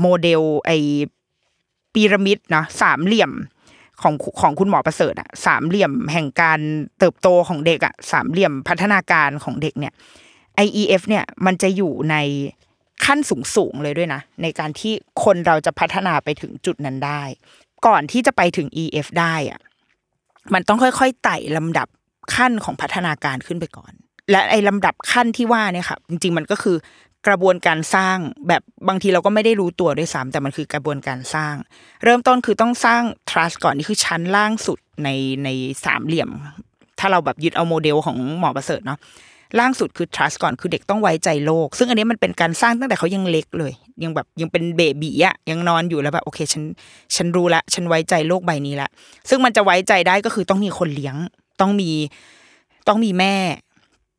[0.00, 0.70] โมเดลไอ
[1.94, 3.32] พีระมิดนะสามเหลี่ยม
[4.02, 6.60] ของของคุณหมอประเสริฐอะสามเหลี่ยมแห่งการ
[6.98, 9.92] เติบโตของเด็กอะสามเหลี่ยมพัฒนาการของเด็กเนี่ย
[10.66, 12.16] IEF เนี่ยมันจะอยู่ใน
[13.04, 14.92] ขั้นสูงสูงเลยด้วยนะ ในการที่
[15.24, 17.22] คนเราจะพัฒนาไปถึงจุดนั้นได้
[17.86, 19.60] ก่อนที่จะไปถึง EF ได้อะ
[20.54, 21.88] มันต้องค่อยๆไต่ลำดับ
[22.34, 23.92] ขั้นของพัฒนาการขึ้นไปก่อน
[24.30, 26.76] และไอ้ลำดับขั้นที่ว่าเนี่ยค่ะจริงๆมันก็คือ
[27.26, 31.54] กระบวนการสร้างแบบบางทีเราก็ไม่ได้รู้ตัวด้วยซ้ำแต่มันคือกระบวนการสร้าง
[32.04, 35.08] เริ่มต้นคือต้องสร้าง trust ก่อนนี่คือชั้นล่างสุดใน
[35.44, 35.48] ใน
[35.84, 36.30] สามเหลี่ยม
[36.98, 38.98] ถ้าเราแบบยึดเอาโมเดลของหมอประเสริฐเนาะ
[39.58, 46.62] ล่างสุดคือ trust ก่อนคือเด็กต้องไว้ใจโลก ซึ่งอันนี้มันเป็นการสร้างตั้งแต่เขายังเล็กเลย ยังแบบยังเป็นเบบีอะยังนอนอยู่แล้วแบบโอเคฉัน
[47.16, 48.88] ฉันรู้ละ ฉันไว้ใจโลกใบนี้ละ
[49.28, 51.16] ซึ่งมันจะไว้ใจได้ก็คือต้องมีคนเลี้ยง
[51.60, 51.90] ต้องมี
[52.88, 53.34] ต้องมีแม่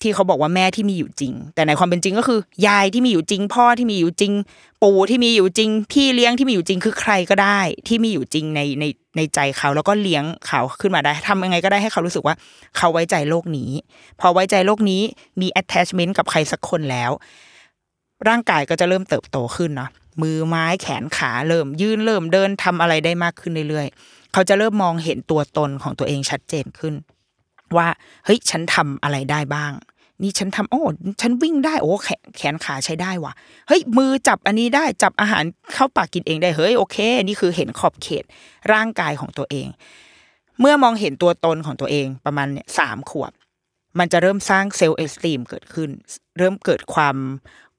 [0.01, 4.33] ที่เขาบอกว่าแม่ที่มีอยู่จริง แต่ในความเป็นจริงก็คือ ยายที่มีอยู่จริง พ่อที่มีอยู่จริง
[4.83, 8.85] ปู่ที่มีอยู่จริง พี่เลี้ยงที่มีอยู่จริงคือใครก็ได้ ที่มีอยู่จริงในใน
[9.17, 12.35] ในใจเขา แล้วก็เลี้ยงเขาขึ้นมาได้ทำยังไงก็ได้ให้เขารู้สึกว่า
[12.77, 13.71] เขาไว้ใจโลกนี้
[14.19, 15.01] พอไว้ใจโลกนี้
[15.41, 17.11] มี attachment กับใครสักคนแล้ว
[18.27, 19.89] ร่างกายก็จะเริ่มเติบโตขึ้นเนาะ
[20.21, 26.93] มือไม้แขนขาเริ่มยืนเริ่มเดินทำอะไรได้มากขึ้นเรื่อยๆ เขาจะเริ่มมองเห็นตัวตนของตัวเองชัดเจนขึ้น
[27.77, 27.87] ว่า
[28.25, 29.71] เฮ้ยฉันทำอะไรได้บ้าง
[30.21, 30.81] นี่ฉันทำโอ้
[31.21, 33.33] ฉันวิ่งได้โอ้แขแขนขาใช้ได้ว่ะ
[33.67, 38.23] เฮ้ยมือจับอันนี้ได้จับอาหารเข้าปากกินเองได้เฮ้ยโอเค นี่คือเห็นขอบเขต
[38.73, 39.67] ร่างกายของตัวเอง
[40.59, 43.31] เมื่อมองเห็นตัวตนของตัวเองประมาณเนี่ยสามขวบ
[43.99, 45.89] มันจะเริ่มสร้าง self-esteem เกิดขึ้น
[46.37, 47.15] เริ่มเกิดความ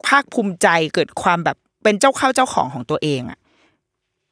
[0.06, 3.38] ภาคภูมิใจเกิดความแบบเป็นเจ้าเข้าเจ้าของของตัวเองอะ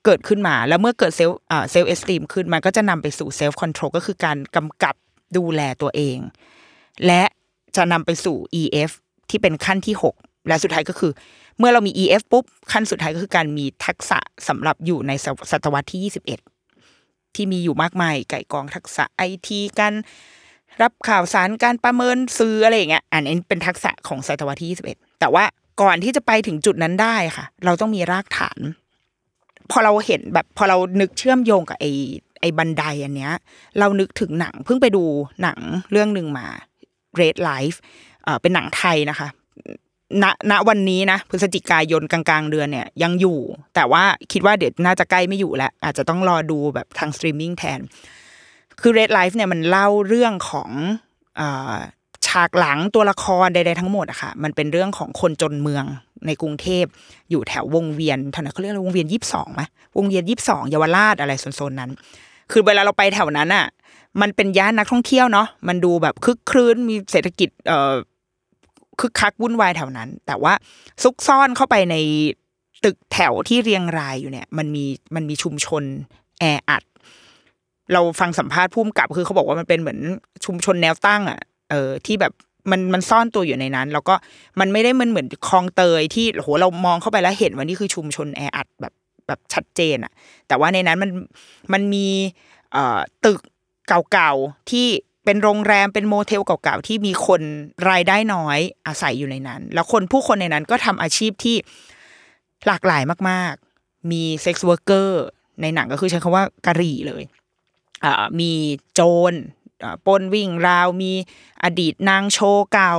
[0.04, 4.94] เกิดขึ้นมาแล้วเมื่อเกิด self self-esteem ขึ้นมันก็จะนำไปสู่ self-control ก็คือการกำกับ
[5.36, 6.18] ดูแลตัวเอง
[7.06, 7.22] และ
[7.76, 8.90] จะนำไปสู่ EF
[9.30, 11.12] ที่เป็นขั้นที่ 6 และสุดท้ายก็คือ
[11.58, 15.12] เมื่อเรามี EF ปุ๊บ ขั้นสุดท้ายก็คือการมีทักษะสำหรับอยู่ใน
[15.50, 16.12] ศตวรรษที่
[16.70, 19.94] 21 ที่มีอยู่มากมายไก่กองทักษะไอทีการ
[20.82, 25.44] รับข่าวสารการประเมินซื้ออะไรอย่างเงี้ยอันนี้เป็นทักษะของศตวรรษที่ 21 แต่ว่า
[25.82, 28.58] ก่อนที่จะไปถึงจุดนั้นได้ค่ะ เราต้องมีรากฐาน
[29.70, 31.86] พอเราเห็นแบบพอเรานึกเชื่อมโยงกับไอ
[32.44, 33.32] ไอ้บันไดอันเนี้ย
[33.78, 35.04] เรานึกถึงหนังเพิ่งไปดู
[35.42, 35.58] หนัง
[35.90, 36.46] เรื่องหนึ่งมา
[37.20, 37.76] Red Life
[38.24, 39.28] เอ่อเป็นหนังไทยนะคะ
[40.22, 43.38] ณณวันนี้นะพฤศจิกายนกลางๆ เดือนเนี่ยยังอยู่
[43.74, 47.80] แต่ว่าคิดว่าเดี๋ยวน่าจะใกล้ไม่อยู่แล้ว อาจจะต้องรอดูแบบทางสตรีมมิ่งแทน
[48.80, 50.70] คือ Red Life เนี่ยมันเล่าเรื่องของ
[51.40, 51.42] อ
[52.26, 55.84] ฉากหลังตัวละครใดๆทั้งหมดอะค่ะมันเป็นเรื่องของคนจนเมือง
[56.26, 56.84] ในกรุงเทพ
[57.30, 59.62] อยู่แถววงเวียนแถวนั้นเขาเรียกอะไรวงเวียนยี่สิบสองไหม
[59.96, 61.90] วงเวียนยี่สิบสองเยาวราชอะไรโซนๆนั้น
[62.52, 63.66] คือเวลาเราไปแถวนั้นอะ
[64.20, 67.92] มันเป็นย่านนักท่องเที่ยวเนาะมันดูแบบคึกครื้นมีเศรษฐกิจเอ่อ
[69.00, 70.52] คึกคักวุ่นวายแถวนั้น แต่ว่า
[71.02, 71.96] ซุกซ่อนเข้าไปใน
[72.84, 75.82] ตึกแถวที่เรียงรายอยู่เนี่ย มันมีมันมีชุมชน
[76.40, 76.82] แออัด
[77.92, 79.98] เราฟังสัมภาษณ์พุ่มกับคือเขาบอกว่ามันเป็นเหมือน
[80.44, 82.32] ชุมชนแนวตั้ง อะ เออที่แบบ
[82.70, 84.14] มันมันซ่อนตัวอยู่ในนั้น แล้วก็
[84.60, 88.92] มันไม่ได้มันเหมือนคลองเตยที่โหเรามองเข้าไปแล้วเห็นว่านี่คือชุมชนแออัดแบบ
[89.26, 90.12] แบบชัดเจนอะ
[90.48, 91.10] แต่ว่าในนั้นมัน
[91.72, 92.06] มันมี
[92.72, 93.40] เอ่อตึก
[94.12, 94.86] เก่าๆที่
[95.24, 97.42] เป็นโรงแรมเป็นโมเทลเก่าๆที่มีคน
[97.90, 101.56] รายได้น้อยอาศัยอยู่ในนั้น แล้วคนผู้คนในนั้นก็ทำอาชีพที่
[102.66, 105.24] หลากหลายมากๆ มี sex worker
[105.62, 107.22] ในหนังก็คือใช้คำว่ากะหรี่เลย
[108.04, 108.52] อ่ามี
[108.94, 109.32] โจร
[110.06, 111.12] ปล้นวิ่งราว มี
[111.64, 112.94] อดีตนางโชว์เก่า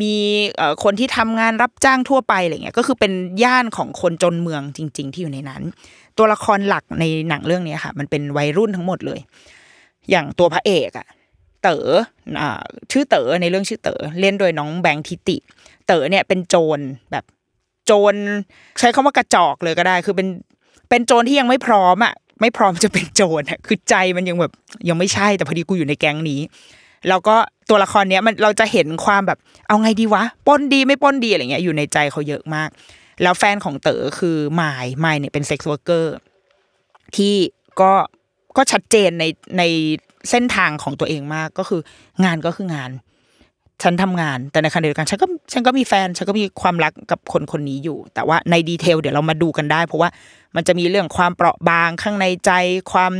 [0.00, 0.14] มี
[0.56, 3.12] เอ่อคนที่ทำงานรับจ้างทั่วไปอะไรเงี้ยก็คือเป็น
[3.44, 5.62] ย่านของคนจนเมืองจริง ๆ ที่อยู่ในนั้น
[6.18, 9.20] ตัวละครหลักในหนังเรื่องนี้ค่ะ มันเป็นวัยรุ่นทั้งหมดเลย
[10.10, 11.06] อย่างตัวพระเอกอะ
[11.62, 11.86] เต๋อ
[12.92, 15.36] ชื่อเต๋อในเรื่องชื่อเต๋อเล่นโดยน้องแบงค์ทิติ
[15.86, 16.78] เต๋อเนี่ยเป็นโจร
[17.12, 17.24] แบบ
[17.86, 18.14] โจร
[18.80, 20.28] ใช้คำว่ากระจอกเลยก็ได้ คือเป็น
[20.88, 24.52] เป็นโจรที่ยังไม่พร้อมอะ ไม่พร้อมจะเป็นโจรคือใจมันยังแบบ
[24.88, 26.40] ยังไม่ใช่แต่พอดีกูอยู่ในแก๊งนี้
[27.08, 27.36] แล้วก็
[27.70, 32.68] ตัวละครเนี้ยมันเราจะเห็นความแบบ เอาไงดีวะปล้นดีไม่ปล้นดีอะไรเงี้ยอยู่ในใจเขาเยอะมาก
[33.22, 36.14] แล้วแฟนของเต๋อคือมายด์มายด์เนี่ยเป็น sex worker
[37.16, 37.34] ที่
[37.80, 37.92] ก็
[38.56, 39.24] ก็ชัดเจนใน
[39.58, 39.62] ใน
[40.30, 41.80] เส้นทางของตัวเองมากก็คือ
[42.24, 42.90] งานก็คืองาน
[43.82, 50.08] ฉันทำงาน แต่ในขณะเดียวกันฉันก็ฉันก็มีแฟน ฉันก็มีความรักกับคนคนนี้อยู่ แต่ว่าใน detail เดี๋ยวเรามาดูกันได้ เพราะว่า
[50.56, 52.50] มันจะมีเรื่องความเปราะบางข้างในใจ
[52.92, 53.12] ความ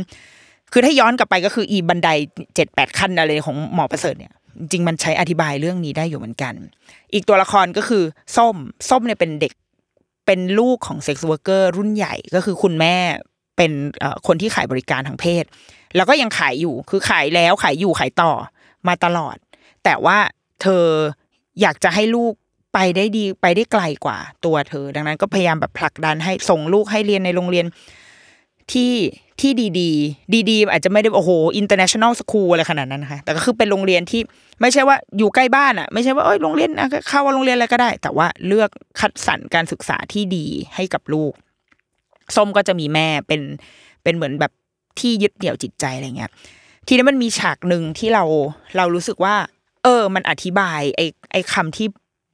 [0.71, 2.09] คือถ้าย้อนกลับไปก็คืออีบันได
[2.55, 6.53] เจ็ดแปดขั้นอะไรของหมอประเสริฐเนี่ยจริงมันใช้อธิบายเรื่องนี้ได้อยู่เหมือนกัน
[7.13, 8.03] อีกตัวละครก็คือ
[8.37, 8.55] ส้ม
[8.89, 9.53] ส้มเนี่ยเป็นเด็ก
[10.25, 12.95] เป็นลูกของเซ็กซ์เวอร์เกอร์รุ่นใหญ่ก็คือคุณแม่
[13.57, 13.71] เป็น
[14.27, 15.43] คนที่ขายบริการทางเพศ
[15.95, 18.31] แล้วก็ยังขายอยู่คือขายแล้วขายอยู่ขายต่อ
[18.87, 19.37] มาตลอด
[19.83, 20.17] แต่ว่า
[20.63, 20.85] เธอ
[21.61, 22.33] อยากจะให้ลูก
[22.73, 27.65] ไปได้ดีไปได้ไกลกว่าตัวเธอ ดังนั้นก็พยายามแบบผลักดันให้ส่งลูกให้เรียนในโรงเรียน
[28.73, 28.93] ที่
[29.41, 34.21] ที่ดีๆ ดีๆ อาจจะไม่ได้โอ้โห international school อะไรขนาดนั้นนะคะแต่ก็คือเป็นโรงเรียนที่
[34.61, 40.45] ไม่ใช่ว่าอยู่ใกล้บ้านอะ ไม่ใช่ว่าเอ้ยโรงเรียนอะเข้าว่าโรงเรียนอะไรก็ได้ แต่ว่าเลือกคัดสรรการศึกษาที่ดี
[40.75, 41.33] ให้กับลูก
[42.35, 43.41] ส้มก็จะมีแม่เป็น
[44.03, 44.51] เป็นเหมือนแบบ
[44.99, 46.31] ที่ยึดเหนี่ยวจิตใจอะไรเงี้ย
[46.87, 48.23] ทีนี้มันมีฉากหนึ่งที่เรา
[48.77, 49.35] เรารู้สึกว่า
[49.83, 51.87] เออ มันอธิบายไอ้ไอ้คำที่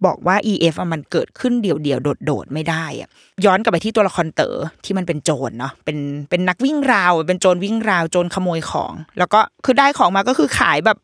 [0.05, 3.09] บอกว่า EF มันเกิดขึ้นเดี่ยวเดี่ยวโดดโดดๆไม่ได้อะ
[3.45, 5.97] ย้อนกลับไปที่ตัวละครเต๋อที่มันเป็นโจรเนาะเป็น
[6.29, 10.97] เป็นนักวิ่งราว เป็นโจรวิ่งราวโจรขโมยของ แล้วก็คือได้ของมาก็คือขายแบบ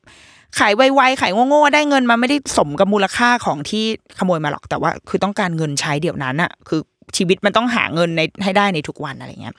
[0.60, 3.86] ขายไวๆขายโง่ๆได้เงินมาไม่ได้สมกับมูลค่าของที่
[4.20, 6.82] ขโมยมาหรอกแต่ว่า คือต้องการเงินใช้เดี๋ยวนั้นอะคือ
[7.18, 9.56] ชีวิตมันต้องหาเงินในให้ได้ในทุกวันอะไรเงี้ย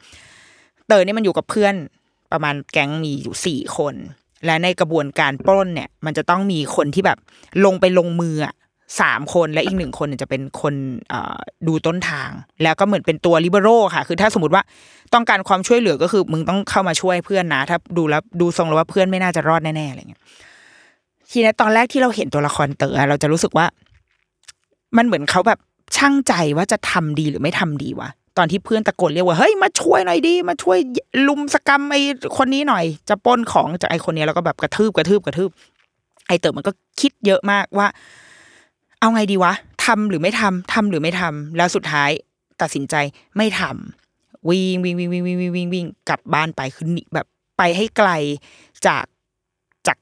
[0.87, 1.75] เต๋อเนี่ยมันอยู่กับเพื่อน
[2.33, 3.95] ประมาณแก๊งมีอยู่สี่คน
[4.45, 7.19] และในกระบวนการปล้นเนี่ย มันจะต้องมีคนที่แบบ
[7.65, 8.55] ลงไปลงมืออะ
[9.01, 10.75] สามคนและอีกหนึ่งคนจะเป็นคน
[11.67, 12.31] ดูต้นทาง
[12.63, 14.63] แล้วก็เหมือนเป็นตัวลิเบโรค่ะ คือถ้าสมมติว่า
[15.15, 20.23] ต้องการความช่วยเหลือก็คือ มึงต้องเข้ามาช่วยเพื่อนนะ ถ้าดูแล้วดูทรงแล้วว่าเพื่อนไม่น่าจะรอดแน่ๆอะไรเงี้ย
[21.31, 23.67] ทีนี้ตอนแรกที่เราเห็นตัวละครเต๋อเราจะรู้สึกว่า
[24.97, 25.59] มันเหมือนเขาแบบ
[25.97, 30.79] ช่างใจว่าจะทำดีหรือไม่ทำดีวะ ตอนที่เพื่อนตะโกนเรียกว่าเฮ้ยมาช่วยหน่อยดีมาช่วย
[31.29, 32.01] ลุมสกรรมไอ้
[32.37, 35.51] คนนี้หน่อย จะปล้นของจากไอ้คนนี้แล้วก็แบบกระทืบกระทืบกระทืบ
[36.29, 37.87] ไอ้เต๋อมันก็คิดเยอะมากว่า
[39.01, 39.53] เอาไงดีวะ
[39.85, 42.11] ทำหรือไม่ทำทำหรือไม่ทำแล้วสุดท้าย
[42.63, 42.95] ตัดสินใจ
[43.37, 47.27] ไม่ทำวิ่งวิ่งวิ่งวิ่งวิ่งวิ่งวิ่งวิ่งกลับบ้านไปคือหนีแบบ
[47.59, 48.11] ไปให้ไกล
[48.87, 49.05] จาก
[49.87, 49.99] จาก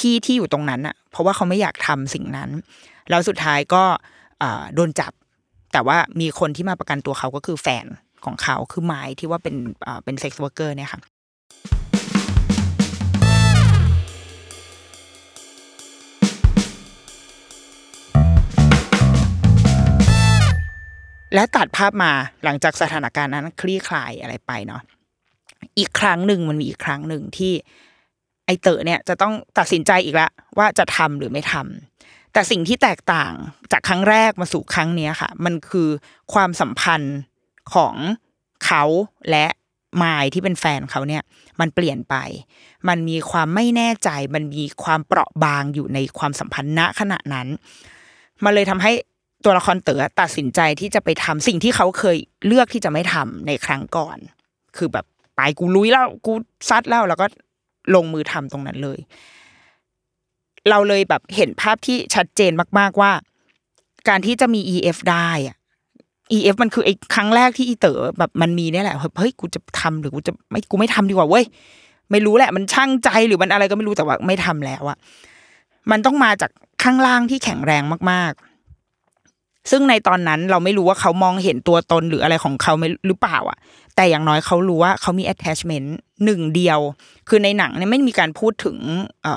[0.00, 2.50] ที่ที่อยู่ตรงนั้นอะเพราะว่าเขาไม่อยากทำสิ่งนั้น
[3.10, 3.82] แล้วสุดท้ายก็
[4.74, 5.12] โดนจับ
[5.72, 7.86] แต่ว่ามีคนที่มาประกันตัวเขาก็คือแฟน
[8.24, 9.56] ของเขาคือไม้ที่ว่าเป็น
[10.04, 11.00] เป็นเซ็กซ์วอร์เกอร์เนี่ยค่ะ
[21.34, 22.12] และตัดภาพมา
[22.44, 24.82] หลังจากสถานการณ์นั้นคลี่คลายอะไรไปเนาะ
[25.78, 27.52] อีกครั้งหนึ่งมันมีอีกครั้งหนึ่งที่
[28.46, 31.89] ไอเต๋อเนี่ยจะต้องตัดสินใจอีกแล้วว่าจะทำหรือไม่ทำ
[32.32, 33.32] แต่สิ่งที่แตกต่าง
[33.72, 35.88] จากครั้งแรกมาสู่ครั้งเนี้ยค่ะ มันคือ
[36.32, 37.18] ความสัมพันธ์
[37.74, 37.94] ของ
[38.66, 38.84] เขา
[39.30, 39.46] และ
[40.02, 41.22] มายที่เป็นแฟนเขาเนี่ย
[41.60, 42.16] มันเปลี่ยนไป
[42.88, 47.48] มันมีความไม่แน่ใจ มันมีความเปราะบางอยู่ในความสัมพันธ์ณขณะนั้น
[48.44, 48.92] มันเลยทำให้
[49.44, 52.16] ตัวละครเต๋อตัดสินใจที่จะไปทำสิ่งที่เขาเคย
[52.46, 54.18] เลือกที่จะไม่ทำในครั้งก่อน
[54.76, 56.32] คือแบบไปกูลุยแล้วกู
[56.68, 57.26] ซัดแล้วแล้วก็
[57.94, 58.98] ลงมือทำตรงนั้นเลย
[60.68, 63.12] เราเลยแบบเห็นภาพที่ชัดเจนมากๆว่า
[64.08, 65.56] การที่จะมี EF ได้อะ
[66.32, 71.44] EF มันคือไอ้ครั้งแรกที่อีเต๋อแบบมันมีเนี่ยแหละเฮ้ยกูจะทำหรือกูจะไม่กูไม่ทำดีกว่าเว้ย
[72.10, 74.96] ไม่รู้แหละมันช่างใจหรือมันอะไรก็ไม่รู้แต่ว่าไม่ทำแล้วอะ
[75.90, 76.50] มันต้องมาจาก
[76.82, 78.49] ข้างล่างที่แข็งแรงมากๆ
[79.70, 83.58] ซึ่งในตอนนั้นเราไม่รู้ว่าเขามองเห็นตัวตนหรืออะไรของเขาไม่หรือเปล่าอะ
[83.96, 85.88] แต่อย่างน้อยเขารู้ว่าเขามี attachment
[86.24, 86.78] หนึ่งเดียว
[87.28, 88.76] คือในหนังเนี่ยไม่มีการพูดถึง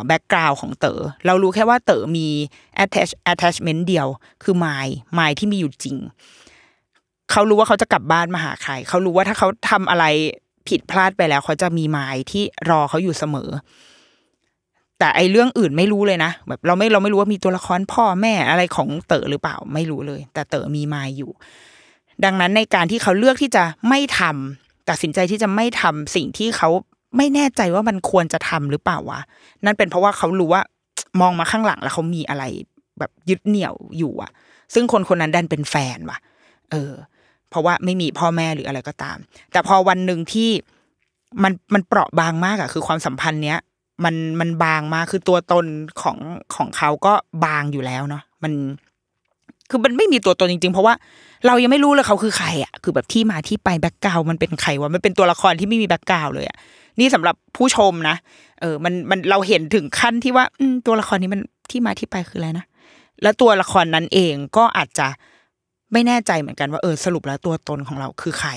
[0.07, 2.27] แบ็กกราวของเต๋อเรารู้แค่ว่าเต๋อมี
[2.83, 4.07] attach attachment เดียว
[4.43, 5.97] คือไมล์ไมล์ที่มีอยู่จริง
[7.31, 10.05] เขารู้ว่าเขาจะกลับบ้านมาหาใคร เขารู้ว่าถ้าเขาทำอะไร
[10.67, 13.49] ผิดพลาดไปแล้ว เขาจะมีไมล์ที่รอเขาอยู่เสมอ
[15.03, 21.31] แต่ไอเรื่องอื่นไม่รู้เลยนะแบบเราไม่เราไม่รู้ว่ามีตัวละครพ่อแม่อะไรของเต๋อหรือเปล่าไม่รู้เลย แต่เต๋อมีมล์อยู่
[22.25, 26.69] ดังนั้นในการที่เขาเลือกที่จะไม่ทำตัดสินใจที่จะไม่ทำสิ่งที่เขา
[27.17, 29.19] ไม่แน่ใจว่ามันควรจะทำหรือเปล่าวะ
[29.65, 30.61] นั่นเป็นเพราะว่าเขารู้ว่า
[31.21, 32.43] มองมาข้างหลังแล้วเขามีอะไร
[32.99, 34.31] แบบยึดเหนี่ยวอยู่อะ
[34.73, 36.17] ซึ่งคนคนนั้นดันเป็นแฟนว่ะ
[36.71, 36.93] เออ
[37.49, 39.17] เพราะว่าไม่มีพ่อแม่หรืออะไรก็ตาม
[39.51, 40.49] แต่พอวันหนึ่งที่
[41.43, 43.59] มันมันเปราะบางมากอะคือความสัมพันธ์เนี้ย
[44.03, 45.65] มันมันบางมากคือตัวตน
[46.01, 46.17] ของ
[46.55, 47.13] ของเขาก็
[47.45, 48.53] บางอยู่แล้วเนาะมัน
[49.69, 50.93] คือมันไม่มีตัวตนจริง ๆ เพราะว่า
[51.45, 56.57] เรายังไม่รู้เลยเขาคือใครอะคือแบบที่มาที่ไป background มันเป็นใครวะมันเป็นตัวละครที่ไม่มี background เลยอะ
[56.99, 58.15] นี่สำหรับผู้ชมนะ
[58.61, 62.65] เออมันมันเราเห็นถึงขั้นที่ว่า อืตัวละครนี้มันที่มาที่ไปคืออะไรนะ
[63.21, 65.07] แล้วตัวละครนั้นเองก็อาจจะ
[65.93, 68.51] ไม่แน่ใจเหมือนกันว่าเออสรุปแล้วตัวตนของเราคือใคร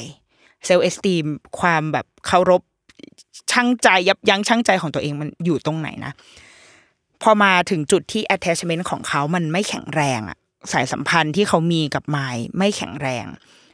[0.64, 1.24] เซลล์เอสตีม
[1.60, 2.62] ความแบบเคารพ
[3.50, 6.12] ช่างใจยับยั้งช่างใจของตัวเองมันอยู่ตรงไหนนะ
[7.22, 10.38] พอมาถึงจุดที่ attachment ของเขามันไม่แข็งแรงอะ
[10.72, 13.26] สายสัมพันธ์ที่เขามีกับไมล์ไม่แข็งแรง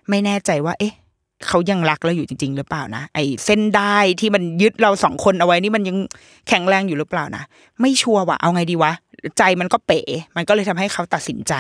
[0.09, 0.95] ไม่แน่ใจว่า เอ๊ะ
[1.49, 5.97] เขายังรักเราอยู่จริง ๆ หรือเปล่านะไอ้เส้นได้ที่มันยึดเราสองคนเอาไว้นี่มันยัง
[6.49, 7.43] แข็งแรงอยู่หรือเปล่านะ
[7.81, 8.93] ไม่ชัวร์ว่ะเอาไงดีวะ
[9.39, 10.01] ใจมันก็เป๋
[10.37, 11.55] มันก็เลยทำให้เขาตัดสินใจ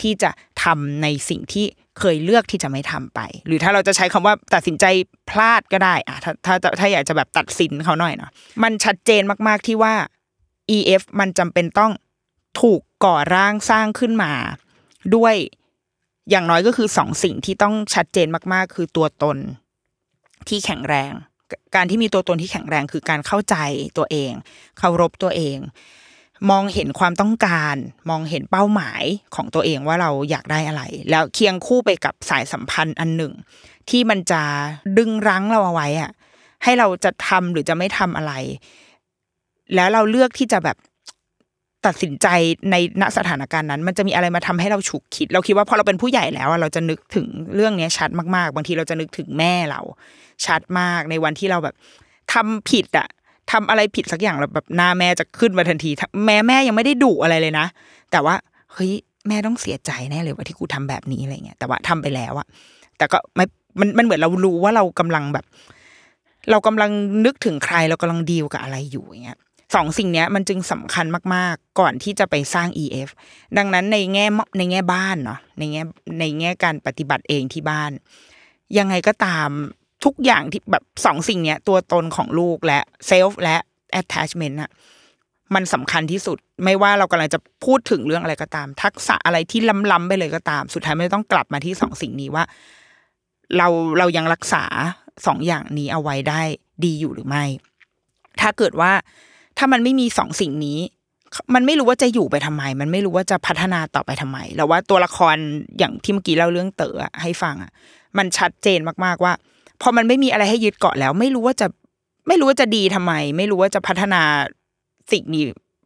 [0.00, 0.30] ที่จะ
[0.62, 1.66] ทำในสิ่งที่
[2.00, 4.84] เคยเลือกที่จะไม่ทำไป หรือถ้าเราจะใช้คำว่าตัดสินใจ
[5.30, 8.30] พลาดก็ได้อะถ้าถ้าถ้าอยากจะแบบตัดสินเขาหน่อยเนาะ
[8.62, 9.94] มันชัดเจนมากๆที่ว่า
[10.76, 11.92] EF มันจำเป็นต้อง
[12.60, 14.32] ถูกก่อร่างสร้างขึ้นมา
[15.14, 15.34] ด้วย
[16.30, 19.36] อย่างน้อยก็คือสองสิ่งที่ต้องชัดเจนมากๆ คือตัวตน
[20.48, 21.12] ที่แข็งแรง
[21.74, 23.56] การที่มีตัวตนที่แข็งแรงคือการเข้าใจ
[23.98, 24.32] ตัวเอง
[24.78, 25.58] เคารพตัวเอง
[26.50, 27.76] มองเห็นความต้องการ
[28.10, 29.02] มองเห็นเป้าหมาย
[29.34, 33.32] ของตัวเองว่าเราอยากได้อะไร แล้วเคียงคู่ไปกับสายสัมพันธ์อันหนึ่ง
[33.90, 34.42] ที่มันจะ
[34.98, 36.10] ดึงรั้งเราเอาไว้อะ
[36.64, 38.32] ให้เราจะทำหรือจะไม่ทำอะไร
[39.74, 40.76] แล้วเราเลือกที่จะแบบ
[41.86, 42.26] ตัดสินใจ
[42.70, 49.80] ในณสถานการณ์นั้น มันจะมีอะไรมาทำให้เราฉุกคิด เราคิดว่าพอเราเป็นผู้ใหญ่แล้วเราจะนึกถึงเรื่องนี้ชัดมากๆ บางทีเราจะนึกถึงแม่เรา
[50.46, 51.74] ชัดมากในวันที่เราแบบ
[52.32, 53.08] ทำผิดอะ
[53.50, 55.90] ทำอะไรผิดสักอย่างแล้วแบบหน้าแม่จะขึ้นมาทันที
[56.26, 57.66] แม่แม่ยังไม่ได้ดุอะไรเลยนะ
[58.10, 58.34] แต่ว่า
[58.72, 58.92] เฮ้ย
[59.28, 62.46] แม่ต้องเสียใจแน่เลยว่าที่กูทำแบบนี้อะไรเงี้ยแต่ว่าทำไปแล้วอะ
[62.98, 63.44] แต่ก็ไม่
[63.80, 65.44] มันมันเหมือนเรารู้ว่าเรากำลังแบบ
[66.50, 66.90] เรากำลัง
[67.24, 69.38] นึกถึงใครเรากำลังดีลกับอะไรอยู่อย่างเงี้ย
[69.74, 73.08] สองสิ่งเนี้ยมันจึงสำคัญมากๆ ก่อนที่จะไปสร้าง EF
[73.56, 74.26] ดังนั้นในแง่
[74.58, 75.82] ในแง่บ้านเนาะในแง่
[76.20, 77.90] ในแง่การปฏิบัติเองที่บ้าน
[78.78, 79.48] ยังไงก็ตาม
[80.04, 83.56] ทุกอย่างที่แบบสองสิ่งเนี้ย ตัวตนของลูกและเซลฟ์และ
[84.00, 84.70] attachment อะ
[85.54, 89.60] มันสำคัญที่สุดไม่ว่าเรากำลังจะพูดถึงเรื่องอะไรก็ตาม ทักษะอะไรที่
[89.92, 92.44] ล้ำๆไปเลยก็ตาม สุดท้ายไม่ต้องกลับมาที่สองสิ่งนี้ว่า
[93.56, 94.64] เราเรายังรักษา
[95.26, 96.42] สองอย่างนี้เอาไว้ได้
[96.84, 97.44] ดีอยู่หรือไม่
[98.40, 98.92] ถ้าเกิดว่า
[99.58, 100.78] ถ้ามันไม่มีสองสิ่งนี้
[101.54, 105.36] มันไม่รู้ว่าจะอยู่ไปทำไม มันไม่รู้ว่าจะพัฒนาต่อไปทำไม แล้วว่าตัวละคร
[105.78, 107.70] อย่างที่เมื่อกี้เล่าเรื่องเต๋อให้ฟังอะ
[108.18, 109.32] มันชัดเจนมากๆว่า
[109.82, 111.66] พอมันไม่มีอะไรให้ยึดเกาะแล้ว ไม่รู้ว่าจะ
[112.28, 114.22] ไม่รู้ว่าจะดีทำไม ไม่รู้ว่าจะพัฒนา
[115.12, 115.44] สิ่งนี้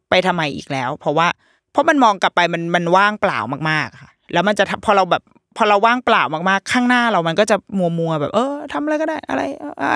[0.09, 1.27] ไปทำไมอีกแล้ว เพราะว่า
[1.71, 5.23] เพราะมันมองกลับไปมันมันว่างเปล่ามากๆค่ะ แล้วมันจะพอเราแบบ
[5.57, 9.41] พอเราว่างเปล่ามากๆ ข้างหน้าเรามันก็จะมัวมัวแบบ เออทำอะไรก็ได้อะไร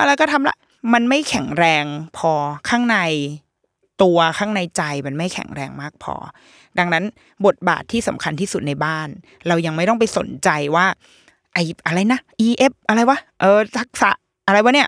[0.01, 0.55] อะไรก็ทำละ
[0.93, 1.85] มันไม่แข็งแรง
[2.17, 2.31] พอ
[2.69, 2.97] ข้างใน
[4.03, 6.15] ตัวข้างในใจมันไม่แข็งแรงมากพอ
[6.79, 7.03] ดังนั้น
[7.45, 9.07] บทบาทที่สำคัญที่สุดในบ้าน
[9.47, 10.85] เรายังไม่ต้องไปสนใจว่า
[11.53, 14.11] ไออะไรนะ EF อะไรวะเออทักษะ
[14.47, 14.87] อะไรวะเนี่ย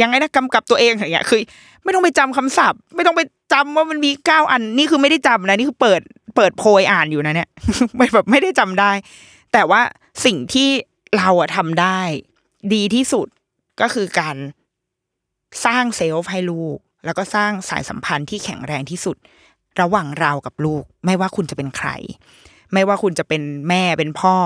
[0.00, 1.40] ยังไงนะกำกับตัวเองอย่างเงี้ยคือ
[1.82, 3.20] ไม่ต้องไปจำคำศัพท์ ไม่ต้องไป
[3.52, 6.00] จำว่ามันมีเก้าอันนี่คือไม่ได้จำนะนี่คือเปิด
[6.36, 7.48] เปิดโพยอ่านอยู่นะเนี่ย
[7.96, 8.92] ไม่แบบไม่ได้จำได้
[9.52, 9.80] แต่ว่า
[10.24, 10.68] สิ่งที่
[11.18, 12.00] เราอะทำได้
[12.74, 13.26] ดีที่สุด
[13.80, 14.36] ก็คือการ
[15.64, 19.16] สร้างเซลฟ์ให้ลูก แล้วก็สร้างสายสัมพันธ์ที่แข็งแรงที่สุด
[19.80, 21.88] ระหว่างเรากับลูก ไม่ว่าคุณจะเป็นใคร
[22.72, 24.36] ไม่ว่าคุณจะเป็นแม่เป็นพ่อ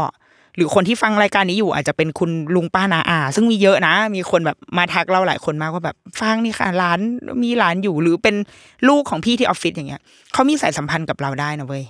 [0.56, 7.00] หรือคนที่ฟังรายการนี้อยู่อาจจะเป็นคุณลุงป้านาอา ซึ่งมีเยอะนะ มีคนแบบมาทักเราหลายคนมากว่าแบบฟังนี่ค่ะร้าน
[7.44, 8.36] มีร้านอยู่หรือเป็น
[8.88, 10.00] ลูกของพี่ที่ออฟฟิศอย่างเงี้ย
[10.32, 11.84] เขามีสายสัมพันธ์กับเราได้นะเว้ย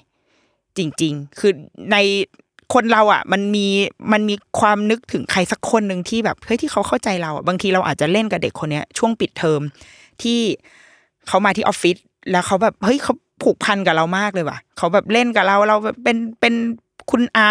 [0.77, 1.53] จริง ๆ คือ
[1.93, 1.97] ใน
[2.75, 3.67] คนเราอะ มันมี
[4.13, 9.61] มันมีความนึกถึงใครสักคนหนึ่งที่แบบเฮ้ยที่เขาเข้าใจเราอะบางทีเราอาจจะเล่นกับเด็กคนเนี้ยช่วงปิดเทอม
[10.23, 10.41] ที่
[11.29, 11.97] เขามาที่ออฟฟิศ
[12.31, 16.55] แล้วเขาแบบเฮ้ยเขาผูกพันกับเรามากเลยว่ะเขาแบบเล่นกับเราเราเป็นเป็น
[17.11, 17.51] คุณอา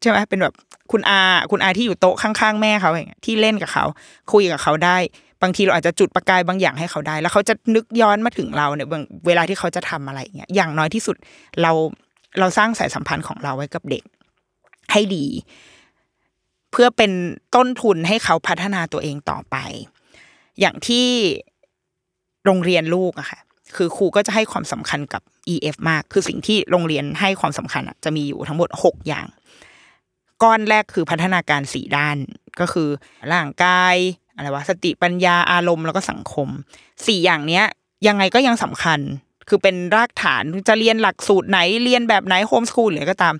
[0.00, 0.54] ใช่ไหมเป็นแบบ
[0.92, 3.84] คุณอาคุณอาที่อยู่โต๊ะข้างๆแม่เขาอย่างเงี้ยที่เล่นกับเขา
[4.32, 4.96] คุยกับเขาได้
[5.42, 11.16] บางทีเราอาจจะจุดประกายบางอย่างให้เขาได้ แล้วเขาจะนึกย้อนมาถึงเราเนี่ยบางเวลาที่เขาจะทำอะไรอย่างเงี้ยอย่างน้อยที่สุด
[11.62, 11.72] เรา
[12.38, 14.02] เราสร้างสายสัมพันธ์ของเราไว้กับเด็ก
[14.92, 15.26] ให้ดี
[16.70, 17.12] เพื่อเป็น
[17.54, 19.56] ต้นทุนให้เขาพัฒนาตัวเองต่อไป
[20.60, 21.06] อย่างที่
[22.44, 23.40] โรงเรียนลูกอะค่ะ
[23.76, 25.22] คือครูก็จะให้ความสำคัญกับ
[25.54, 29.26] EF มาก คือสิ่งที่โรงเรียนให้ความสำคัญอะจะมีอยู่ทั้งหมดหกอย่าง
[30.42, 32.16] ก้อนแรกคือพัฒนาการสี่ด้าน
[32.60, 32.88] ก็คือ
[33.32, 33.96] ร่างกาย
[34.34, 36.48] อะไรวะสติปัญญาอารมณ์แล้วก็สังคม
[37.06, 37.64] สี่อย่างเนี้ย
[38.06, 39.00] ยังไงก็ยังสำคัญ
[39.48, 43.34] คือเป็นรากฐานจะเรียนหลักสูตรไหนเรียนแบบไหน homeschool หรือก็ตาม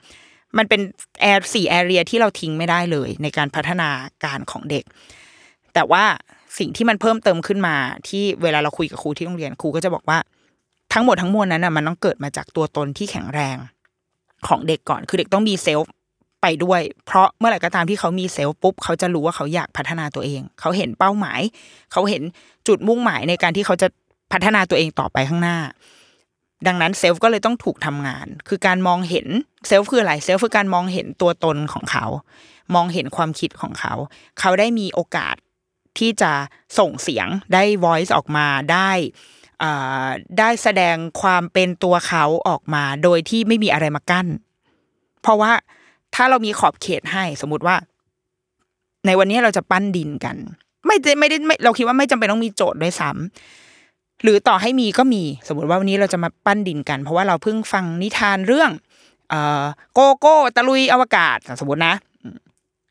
[0.59, 0.81] มันเป็น
[1.21, 3.91] area สี่ area ที่เราทิ้งไม่ได้เลย ในการพัฒนา
[4.25, 4.85] การของเด็ก
[5.75, 6.05] แต่ว่า
[6.59, 7.77] สิ่งที่มันเพิ่มเติมขึ้นมา
[8.09, 10.19] ที่เวลาเราคุยกับครูที่โรงเรียนครูก็จะบอกว่า
[10.93, 13.57] ทั้งหมดทั้งมวลนั้นน่ะมันต้องเกิดมาจากตัวตนที่แข็งแรง
[14.47, 15.93] ของเด็กก่อน คือเด็กต้องมี self
[16.43, 21.41] ไปด้วย เพราะเมื่อไหร่ก็ตามที่เขามี self ปุ๊บ เขาจะรู้ว่าเขาอยากพัฒนาตัวเอง เขาเห็นเป้าหมาย
[21.93, 22.23] เขาเห็น
[22.69, 23.89] จุดมุ่งหมายในการที่เขาจะ
[24.33, 25.59] พัฒนาตัวเองต่อไปข้างหน้า
[26.67, 29.27] ดังนั้นเซลฟ์ก็เลยต้องถูกทำงาน คือการมองเห็น
[29.69, 32.07] เซลฟ์คืออะไรเซลฟ์คือการมองเห็นตัวตนของเขา
[32.75, 33.95] มองเห็นความคิดของเขา
[34.41, 35.37] เขาได้มีโอกาส
[35.99, 36.33] ที่จะ
[36.79, 38.91] ส่งเสียงได้ voice ออกมาได้
[40.39, 44.27] ได้แสดงความเป็นตัวเขาออกมา โดยที่ไม่มีอะไรมากั้น
[45.23, 45.53] เพราะว่า
[46.15, 47.77] ถ้าเรามีขอบเขตให้สมมติว่า
[49.07, 50.37] ในวันนี้เราจะปั้นดินกัน
[50.87, 58.71] ไม่ไม่ได้ไม่เราคิดว่าไม่จำเป็นต้องมีโจทย์ด้วยซ้ำหรือต่อให้มีก็มี สมมติว่าวันนี้เราจะมาปั้นดินกัน เพราะว่าเราเพิ่งฟังนิทานเรื่อง
[59.29, 61.95] เอ่อโกโก้ตะลุยอวกาศสมมตินะ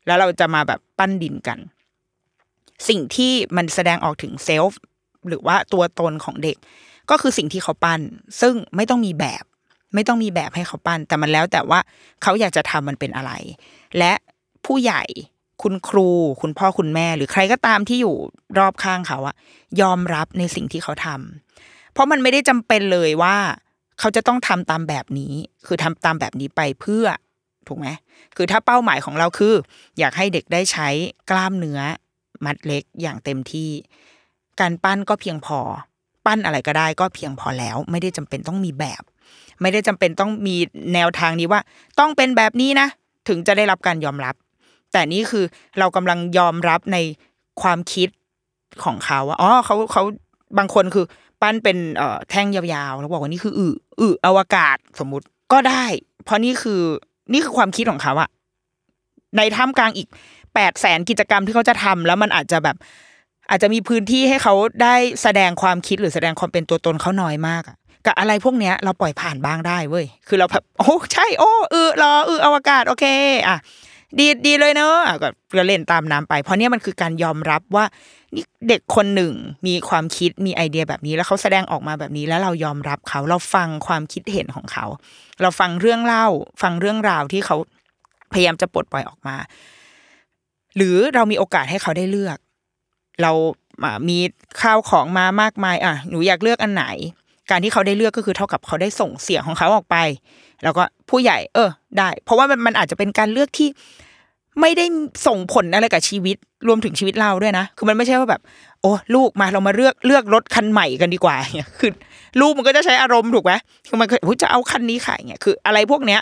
[0.06, 1.58] แล้วเราจะมาแบบปั้นดินกัน
[2.88, 4.80] สิ่งที่มันแสดงออกถึงเซลฟ์
[5.28, 6.56] หรือว่าตัวตนของเด็ก
[7.10, 8.00] ก็คือสิ่งที่เขาปั้น
[8.40, 9.44] ซึ่งไม่ต้องมีแบบ
[9.94, 11.80] ไม่ต้องมีแบบให้เขาปั้น แต่มันแล้วแต่ว่า
[12.22, 13.32] เขาอยากจะทำมันเป็นอะไร
[13.98, 14.12] และ
[14.66, 15.02] ผู้ใหญ่
[15.62, 16.08] คุณครู
[16.42, 18.16] คุณพ่อคุณแม่ หรือใครก็ตามที่อยู่
[18.58, 19.36] รอบข้างเขาอะ
[19.80, 23.36] ยอมรับในสิ่งที่เขาทำเพราะมันไม่ได้จำเป็นเลยว่า
[23.98, 25.32] เขาจะต้องทำตามแบบนี้
[25.66, 27.06] คือทำตามแบบนี้ไปเพื่อ
[27.66, 27.88] ถูกไหม
[28.36, 29.54] คือถ้าเป้าหมายของเราคือ
[29.98, 30.88] อยากให้เด็กได้ใช้
[31.30, 31.80] กล้ามเนื้อ
[32.46, 33.70] มัดเล็กอย่างเต็มที่
[34.60, 35.60] การปั้นก็เพียงพอ
[36.26, 39.02] ปั้นอะไรก็ได้ก็เพียงพอแล้ว ไม่ได้จำเป็นต้องมีแบบ
[39.60, 40.56] ไม่ได้จำเป็นต้องมี
[40.94, 41.60] แนวทางนี้ว่า
[41.98, 42.88] ต้องเป็นแบบนี้นะ
[43.28, 44.34] ถึงจะได้รับการยอมรับ
[44.92, 45.44] แต่นี่คือ
[45.78, 46.98] เรากำลังยอมรับใน
[47.62, 48.08] ความคิด
[48.84, 50.02] ของเขาว่าอ๋อเขาเขา
[50.58, 51.06] บางคนคือ
[51.40, 55.84] ปั้นเป็นเอ่อแท่งยาวๆแล้วบอกว่านี่คืออืออืออวกาศสมมุติก็ได้
[56.24, 56.80] เพราะนี่คือ
[57.32, 58.28] นี่คือความคิดของเขาอะ
[59.36, 60.08] ในท่ามกลางอีก
[60.54, 62.76] แปดแสนกิจกรรมที่เขาจะทำแล้วมันอาจจะแบบ
[63.50, 73.04] อาจจะมีพื้นที่ให้เขาได้แสดงความคิดหรือแสดงความเป็นตัวตนเขาน้อยมากอะกับอะไรพวกเนี้ยเราปล่อยผ่านบ้างได้เว้ย คือเราแบบโอ้ใช่โอ้เออรอเอออวกาศโอเค
[73.48, 73.56] อะ
[74.18, 75.16] ดีดีเลยเนอะ
[75.56, 77.84] ก็เล่นตามน้ำไป เพราะเนี้ยมันคือการยอมรับว่า
[78.34, 79.32] นี่เด็กคนหนึ่ง
[79.66, 84.86] มีความคิดมีไอเดียแบบนี้แล้วเขาแสดงออกมาแบบนี้แล้วเรายอมรับเขาเราฟังความคิดเห็นของเขา
[85.42, 86.26] เราฟังเรื่องเล่า
[86.62, 87.56] ฟังเรื่องราวที่เขา
[88.32, 89.36] พยายามจะปลดปล่อยออกมา
[90.76, 92.38] หรือเรามีโอกาสให้เขาได้เลือก
[93.22, 93.32] เรา
[94.08, 94.18] มี
[94.60, 96.84] ข้าวของมามากมายอะหนูอยากเลือกอันไหน
[97.50, 99.96] การที่เขาได้เลือกก็คือเท่ากับเขาได้ส่งเสียงของเขาออกไป
[100.62, 103.68] แล้วก็ผู้ใหญ่ เออ ได้ เพราะว่ามันมันอาจจะเป็นการเลือกที่
[104.60, 104.84] ไม่ได้
[105.26, 106.36] ส่งผลอะไรกับชีวิต
[106.68, 108.40] รวมถึงชีวิตเราด้วยนะ คือมันไม่ใช่ว่าแบบ
[108.80, 111.90] โอ้ลูกมาเรามาเลือกเลือกรถคันใหม่กันดีกว่าเนี่ยคือ
[112.40, 113.52] ลูกมันก็จะใช้อารมณ์ถูกไหม
[113.88, 114.08] คือมัน
[114.42, 116.20] จะเอาคันนี้ขายเนี่ยคืออะไรพวกเนี้ย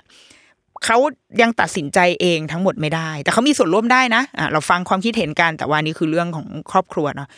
[0.85, 0.97] เขา
[1.43, 7.29] ยังตัดสินใจเองทั้งหมดไม่ได้ แต่เขามีส่วนร่วมได้นะอะเราฟังความคิดเห็นกันแต่ว่านี่คือเรื่องของครอบครัวเนาะ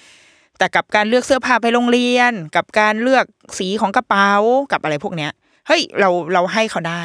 [0.59, 3.25] แต่กับการเลือกเสื้อผ้าไปโรงเรียน กับการเลือก
[3.59, 4.31] สีของกระเป๋า
[4.73, 5.33] กับอะไรพวกเนี้ย
[5.67, 7.03] เฮ้ยเราเราให้เขาได้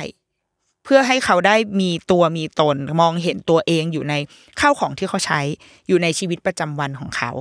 [0.83, 4.13] เพื่อให้เขาได้มีตัวมีตนมองเห็นตัวเองอยู่ใน
[4.59, 5.41] ข้าวของที่เขาใช้
[5.87, 7.31] อยู่ในชีวิตประจำวันของเขา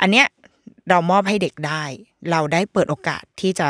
[0.00, 0.26] อันเนี้ย
[0.90, 1.82] เรามอบให้เด็กได้
[2.30, 3.68] เราได้เปิดโอกาสที่จะ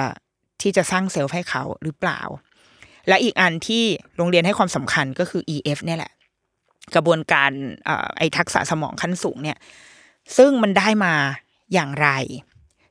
[0.62, 2.20] ที่จะสร้างเซลล์ให้เขาหรือเปล่า
[3.09, 3.84] และอีกอันที่
[4.16, 6.12] โรงเรียนให้ความสำคัญก็คือ EF เนี่ยแหละ
[6.94, 7.50] กระบวนการ
[8.16, 9.59] ไอทักษะสมองขั้นสูงเนี่ย
[10.36, 11.12] ซึ่งมันได้มา
[11.74, 12.09] อย่างไร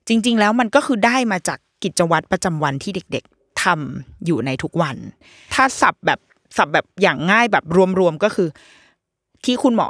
[0.07, 4.95] จริง ๆ แล้วมันก็คือได้มาจากกิจวัตรประจำวันที่เด็ก ๆทำอยู่ในทุกวัน
[5.53, 6.20] ถ้าสับแบบ
[6.57, 7.63] สับแบบอย่างง่ายแบบ
[7.99, 8.47] รวม ๆ ก็คือ
[9.45, 9.89] ที่คุณหมอ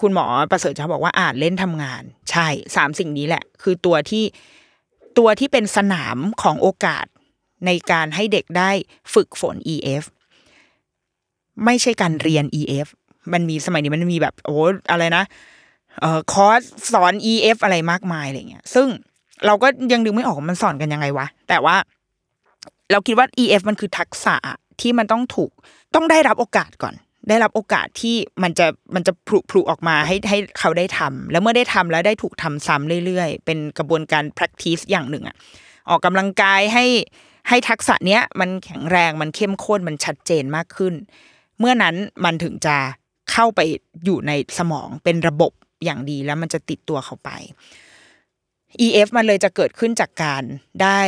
[0.00, 4.24] คุณหมอประเสริฐจะบอกว่าอ่านเล่นทำงาน ใช่สามสิ่งนี้แหละ คือตัวที่
[5.18, 7.06] ตัวที่เป็นสนามของโอกาส
[7.66, 8.70] ในการให้เด็กได้
[9.14, 10.04] ฝึกฝน EF
[11.64, 12.88] ไม่ใช่การเรียน EF
[13.32, 14.56] มันมีสมัยนี้มันมีแบบโอ้
[14.90, 15.24] อะไรนะ
[16.00, 16.60] เอ่อคอร์ส
[16.92, 18.88] สอน EF อะไรมากมายอะไรเงี้ย ซึ่ง
[19.46, 21.76] เราก็ยังดึงไม่ออกมันสอนกันยังไงวะ แต่ว่า
[22.92, 24.36] เราคิดว่า EF มันคือทักษะ
[24.80, 25.50] ที่มันต้องถูก
[25.94, 26.94] ต้องได้รับโอกาสก่อน
[27.28, 35.36] ได้รับโอกาสที่มันจะมันจะผุผุออกมาให้ให้เขาได้ทำแล้วเมื่อได้ทำแล้วได้ถูกทำซ้ำเรื่อยๆ เป็นกระบวนการ practice อย่างหนึ่งอะ
[35.88, 36.84] ออกกำลังกายให้
[37.48, 40.94] ให้ทักษะเนี้ยมันแข็งแรงมันเข้มข้นมันชัดเจนมากขึ้น
[41.58, 41.94] เมื่อนั้น
[42.24, 42.76] มันถึงจะ
[43.32, 43.60] เข้าไป
[44.04, 45.52] อยู่ในสมองเป็นระบบ
[45.84, 47.30] อย่างดีแล้วมันจะติดตัวเขาไป
[48.86, 50.42] EF มันเลยจะเกิดขึ้นจากการ
[50.82, 51.00] ได้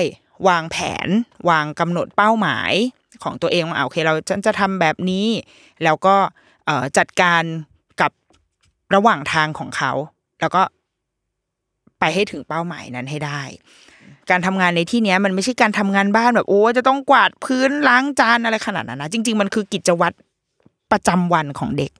[0.48, 0.76] วางแผ
[1.06, 1.08] น
[1.50, 2.72] วางกำหนดเป้าหมาย
[3.22, 5.26] ของตัวเองว่าอ่าโอเคเราจะจะทำแบบนี้
[5.84, 6.16] แล้วก็
[6.98, 7.42] จัดการ
[8.00, 8.12] กับ
[8.94, 9.92] ระหว่างทางของเขา
[10.40, 10.62] แล้วก็
[12.00, 13.42] ไปให้ถึงเป้าหมายนั้นให้ได้
[14.30, 20.16] การทำงานในที่เนี้ยมันไม่ใช่การทำงานบ้านแบบโอ้จะต้องกวาดพื้นล้างจานอะไรขนาดนั้นนะจริง ๆ มันคือกิจวัตร
[20.92, 21.92] ประจำวันของเด็ก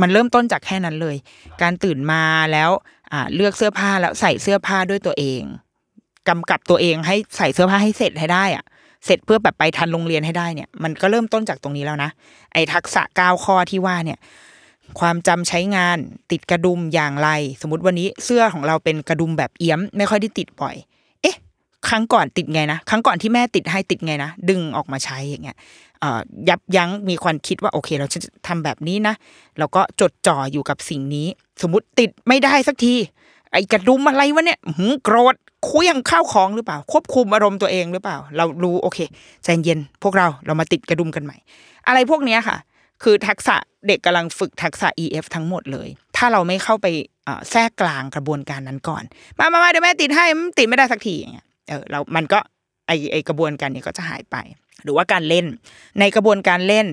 [0.00, 1.16] มันเริ่มต้นจากแค่นั้นเลย
[1.62, 2.22] การตื่นมา
[2.52, 2.70] แล้ว
[3.12, 5.42] อ่าเลือกเสื้อผ้าแล้วใส่เสื้อผ้าด้วยตัวเอง
[6.28, 8.64] กำกับตัวเองให้ใส่เสื้อผ้าให้เสร็จให้ได้อะ
[9.04, 12.10] เสร็จเพื่อแบบไปทันโรงเรียนให้ได้เนี่ย มันก็เริ่มต้นจากตรงนี้แล้วนะ
[12.52, 14.18] ไอ้ทักษะก้าข้อที่ว่าเนี่ย
[15.00, 15.98] ความจำใช้งาน
[16.30, 17.28] ติดกระดุมอย่างไร
[17.62, 20.74] สมมติวันนี้เสื้อของเราเป็นกระดุมแบบเอี้ยม ไม่ค่อยได้ติดบ่อย
[21.22, 21.36] เอ๊ะ
[21.88, 25.56] ครั้งก่อนติดไงนะครั้งก่อนที่แม่ติดให้ติดไงนะดึงออกมาใช้อย่างเงี้ย
[26.48, 29.14] ยับยั้งมีความคิดว่าโอเค เราจะทำแบบนี้นะ
[29.58, 31.26] แล้วก็จดจ่ออยู่กับสิ่งนี้
[31.62, 32.94] สมมติติดไม่ได้สักที
[33.52, 35.34] ไอ้กระดุมอะไรวะเนี่ยหืมโกรธ
[35.68, 38.98] คุยงข้าวของหรือเปล่า ควบคุมอารมณ์ตัวเองหรือเปล่า เรารู้โอเค
[39.44, 41.36] ใจเย็นพวกเราเรามาติดกระดุมกันใหม่
[41.86, 42.56] อะไรพวกเนี้ยค่ะ
[43.02, 46.86] คือทักษะเด็กกำลังฝึกทักษะ EF ทั้งหมดเลย ถ้าเราไม่เข้าไป
[47.50, 49.02] แทรกกลางกระบวนการนั้นก่อน
[49.38, 52.38] มามามาเดี๋ยวแม่ติดให้มันติดไม่ได้สักทีอย่างเงี้ยเออเรามันก็
[52.86, 54.36] ไอไอกระบวนการนี้ก็จะหายไป
[54.82, 55.46] หรือว่าการเล่น
[56.00, 56.86] ในกระบวนการเล่น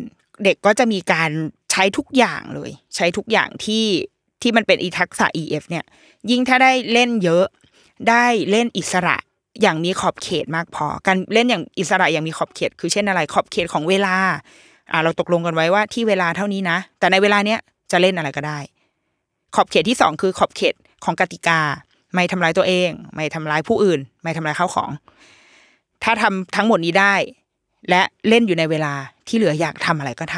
[0.43, 1.31] เด็กก็จะมีการ
[1.71, 3.85] ใช้ทุกอย่างเลย ใช้ทุกอย่างที่
[4.41, 5.85] ที่มันเป็นอีทักษะ EF เนี่ย
[6.31, 7.45] ยิ่งถ้าได้เล่นเยอะ
[8.09, 9.17] ได้เล่นอิสระ
[9.61, 14.15] อย่างมีขอบเขตมากพอ การเล่นอย่างอิสระอย่างมีขอบเขต คือเช่นอะไรขอบเขตของเวลา
[14.93, 17.59] อ่าเราตกลงกันไว้ว่าที่เวลาเท่านี้นะ แต่ในเวลาเนี้ย
[17.91, 18.59] จะเล่นอะไรก็ได้
[19.55, 21.59] ขอบเขตที่สองคือขอบเขตของกติกา
[22.13, 24.89] ไม่ทำร้ายตัวเอง ไม่ทำร้ายผู้อื่น ไม่ทำร้ายข้าวของ
[26.03, 27.15] ถ้าทำทั้งหมดนี้ได้
[27.89, 28.93] และเล่นอยู่ในเวลา
[29.27, 30.37] ที่เหลืออยากทำอะไรก็ท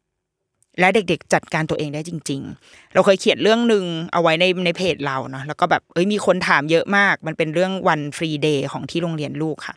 [0.00, 9.74] ำและเด็กๆ จัดการตัวเองได้จริง ๆ เราเคยเขียนเรื่องหนึ่งเอาไว้ในในเพจเราเนาะ แล้วก็แบบเอ้ยมีคนถามเยอะมาก มันเป็นเรื่องวันฟรีเดย์ของที่โรงเรียนลูกค่ะ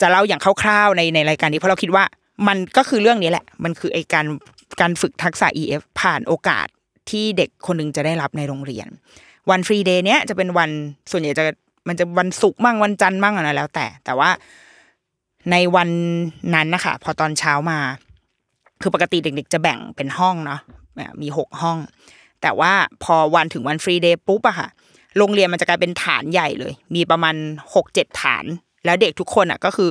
[0.00, 2.04] จะเล่าอย่างคร่าวๆในในรายการนี้เพราะเราคิดว่า
[2.48, 4.26] มันก็คือเรื่องนี้แหละ มันคือไอการ
[4.80, 6.66] การฝึกทักษะ EF ผ่านโอกาส
[7.10, 8.88] ที่เด็กคนหนึงจะได้รับในโรงเรียน
[9.50, 10.70] วัน free day เนี้ยจะเป็นวัน
[11.10, 11.44] ส่วนใหญ่จะ
[11.88, 14.30] มันจะวันศุกร์มั่งวันจันทร์มั่งอะไรแล้วแต่ แต่ว่า
[15.50, 15.88] ในวัน
[16.54, 17.78] นั้นนะคะพอตอนเช้ามา
[18.82, 20.60] คือปกติเด็ก ๆ จะแบ่งเป็นห้องเนาะ
[21.22, 21.78] มีหกห้อง
[22.42, 22.72] แต่ว่า
[23.04, 24.68] พอวันถึงวัน free day ปุ๊บอะค่ะ
[25.18, 27.34] โรงเรียนมันจะกลายเป็นฐานใหญ่เลย มีประมาณ
[27.74, 28.44] หกเจ็ดฐาน
[28.84, 29.90] แล้วเด็กทุกคนอะก็คือ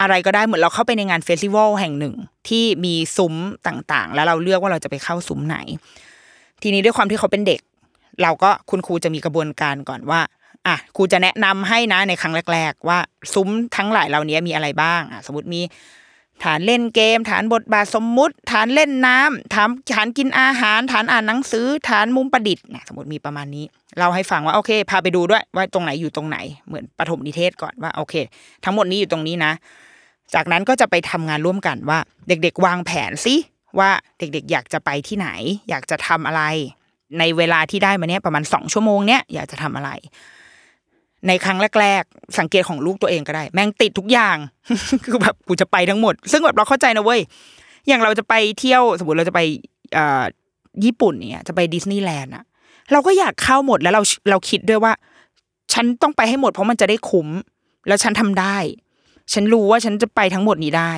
[0.00, 2.14] อะไรก็ได้เหมือนเราเข้าไปในงาน festival แห่งหนึ่ง
[2.48, 3.34] ที่มีซุ้ม
[3.66, 5.56] ต่างๆ แล้วเราเลือกว่าเราจะไปเข้าซุ้มไหน
[6.62, 7.60] ทีนี้ด้วยความที่เขาเป็นเด็ก
[8.22, 10.20] เราก็คุณครูจะมีกระบวนการก่อนว่า
[10.66, 12.98] อะครูจะแนะนำให้นะในครั้งแรก ๆ ว่า
[13.34, 15.62] ซุ้มทั้งหลายเหล่านี้มีอะไรบ้างอะสมมติมี
[16.44, 23.64] ฐานเล่นเกม ฐานบทบาทสมมุติ ฐานเล่นน้ำฐานฐานกินอาหาร ฐานอ่านหนังสือ ฐานมุมประดิษฐ์นะสมมติมีประมาณนี้
[23.98, 26.38] เราให้ฟังว่าโอเค พาไปดูด้วยว่าตรงไหนอยู่ตรงไหน
[26.68, 28.14] เหมือนปฐมนิเทศก่อนว่าโอเค
[28.64, 29.52] ทั้งหมดนี้อยู่ตรงนี้นะ
[30.34, 33.34] จากนั้นก็จะไปทำงานร่วมกันว่า เด็กๆ วางแผนสิ
[33.78, 35.28] ว่าเด็กๆ อยากจะไปที่ไหน
[35.68, 36.42] อยากจะทำอะไร
[37.18, 39.90] ในเวลาที่ได้มาเนี้ยประมาณสองชั่วโมงเนี้ยอยากจะทำอะไร
[41.28, 44.36] ในครั้งแรกๆ สังเกตของลูกตัวเองก็ได้ แม่งติดทุกอย่าง
[45.04, 47.20] คือแบบกูจะไปทั้งหมด ซึ่งแบบเราเข้าใจนะเว้ย
[47.88, 49.40] อย่างเราจะไปเที่ยวสมมติเราจะไป
[49.96, 50.24] อ่อ
[50.84, 52.44] ญี่ปุ่นเนี่ยจะไปดิสนีย์แลนด์อะ
[52.92, 54.92] เราก็อยากเข้าหมดแล้วเราเราคิดด้วยว่า
[55.72, 57.28] ฉันต้องไปให้หมดเพราะมันจะได้คุ้ม
[57.88, 58.56] แล้วฉันทำได้
[59.32, 60.92] ฉันรู้ว่าฉันจะไปทั้งหมดนี้ได้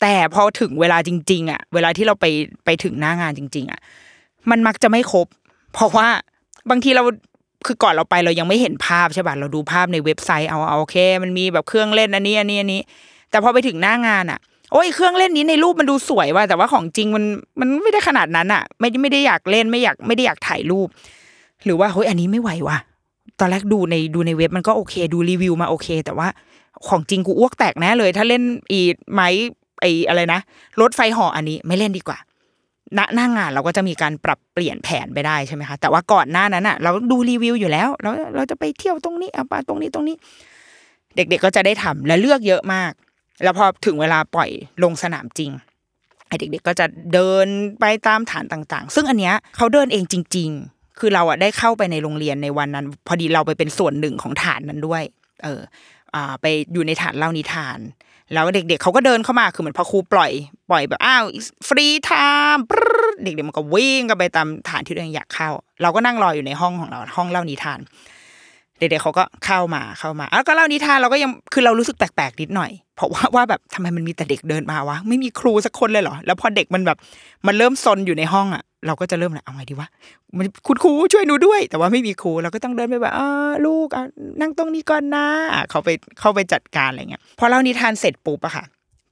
[0.00, 2.26] แต่พอถึงเวลาจริง ๆ อะ เวลาที่เราไป
[2.64, 3.80] ไปถึงหน้างานจริง ๆ อะ
[4.50, 5.26] มันมักจะไม่ครบ
[5.72, 6.08] เพราะว่า
[6.70, 7.02] บางทีเรา
[7.66, 12.80] คือก่อนเราไปเรายังไม่เห็นภาพใช่ป่ะเราดูภาพในเว็บไซต์เอาเอาโอเค มันมีแบบเครื่องเล่นอันนี้อันนี้อันนี้
[13.30, 14.38] แต่พอไปถึงหน้างานอะ
[14.72, 17.24] โอ้ยเครื่องเล่นนี้ในรูปมันดูสวยว่ะแต่ว่าของจริงมัน
[17.60, 20.88] มันไม่ได้ขนาดนั้นอะ ไม่ไม่ได้อยากเล่นไม่อยากไม่ได้อยากถ่ายรูป
[21.64, 22.78] หรือว่าเฮ้ยอันนี้ไม่ไหวว่ะ
[23.40, 26.28] ตอนแรกดูในดูในเว็บมันก็โอเค ดูรีวิวมาโอเค แต่ว่า
[26.88, 28.80] ของจริงกูอ้วกแตกแน่เลย ถ้าเล่นอี
[29.14, 29.28] ไม้
[29.80, 30.40] ไอ้อะไรนะ
[30.80, 32.18] รถไฟห่ออันนี้ไม่เล่นดีกว่า
[32.98, 40.16] ณหน้างานเราก็จะมีการปรับเปลี่ยนแผนไปได้ใช่ไหมคะแต่ว่าก่อนหน้านั้นอะ เราดูรีวิวอยู่แล้วเราเราจะไปเที่ยวตรงนี้เอาไปตรงนี้ตรงนี้
[41.16, 42.92] เด็กๆก็จะได้ทำและเลือกเยอะมาก
[43.42, 44.50] แล้วพอถึงเวลาปล่อย
[44.82, 45.50] ลงสนามจริง
[46.28, 47.46] ไอเด็กๆก็จะเดิน
[47.80, 55.02] ไปตามฐานต่างๆ ซึ่งอันเนี้ยเขาเดินเองจริง ๆ คือเราอะได้เข้าไปในโรงเรียนในวันนั้น พอดีเราไปเป็นส่วนหนึ่งของฐานนั้นด้วย
[55.44, 55.60] เออ
[56.40, 57.78] ไปอยู่ในฐานเล่านิทาน
[58.34, 60.32] แล้วเด็กๆเขาก็เดินเข้ามาคือเหมือนพอครูปล่อย
[60.70, 61.24] ปล่อยแบบอ้าว
[61.68, 62.64] free time
[63.22, 65.50] เด็กๆมันก็วิ่งกันไปตามฐานที่ตัวเองอยากเข้า
[65.82, 67.80] เราก็นั่งรออยู่ในห้องของเราห้องเล่านิทาน
[68.78, 76.98] เด็กๆเขาก็เข้ามาเข้ามาแล้วก็เล่านิทานเราก็ยังคือเรารู้สึกแปลกๆนิดหน่อย เพราะว่าว่าแบบทำไมมันมีแต่เด็กเดินมาวะไม่มีครูสักคนเลยเหรอแล้วพอเด็กมันแบบ
[77.46, 79.88] มันเริ่มซนอยู่ในห้องอะ เราก็จะเริ่มเลยเอาไงดีวะ
[80.36, 84.04] มันคุณครูช่วยหนูด้วย แต่ว่าไม่มีครูเราก็ต้องเดินไปแบบอ่าลูกอะ
[84.40, 85.26] นั่งตรงนี้ก่อนนะ
[85.70, 88.64] เขาไปเข้าไปจัดการอะไรเงี้ยพอเล่านิทานเสร็จปุ๊บอะค่ะ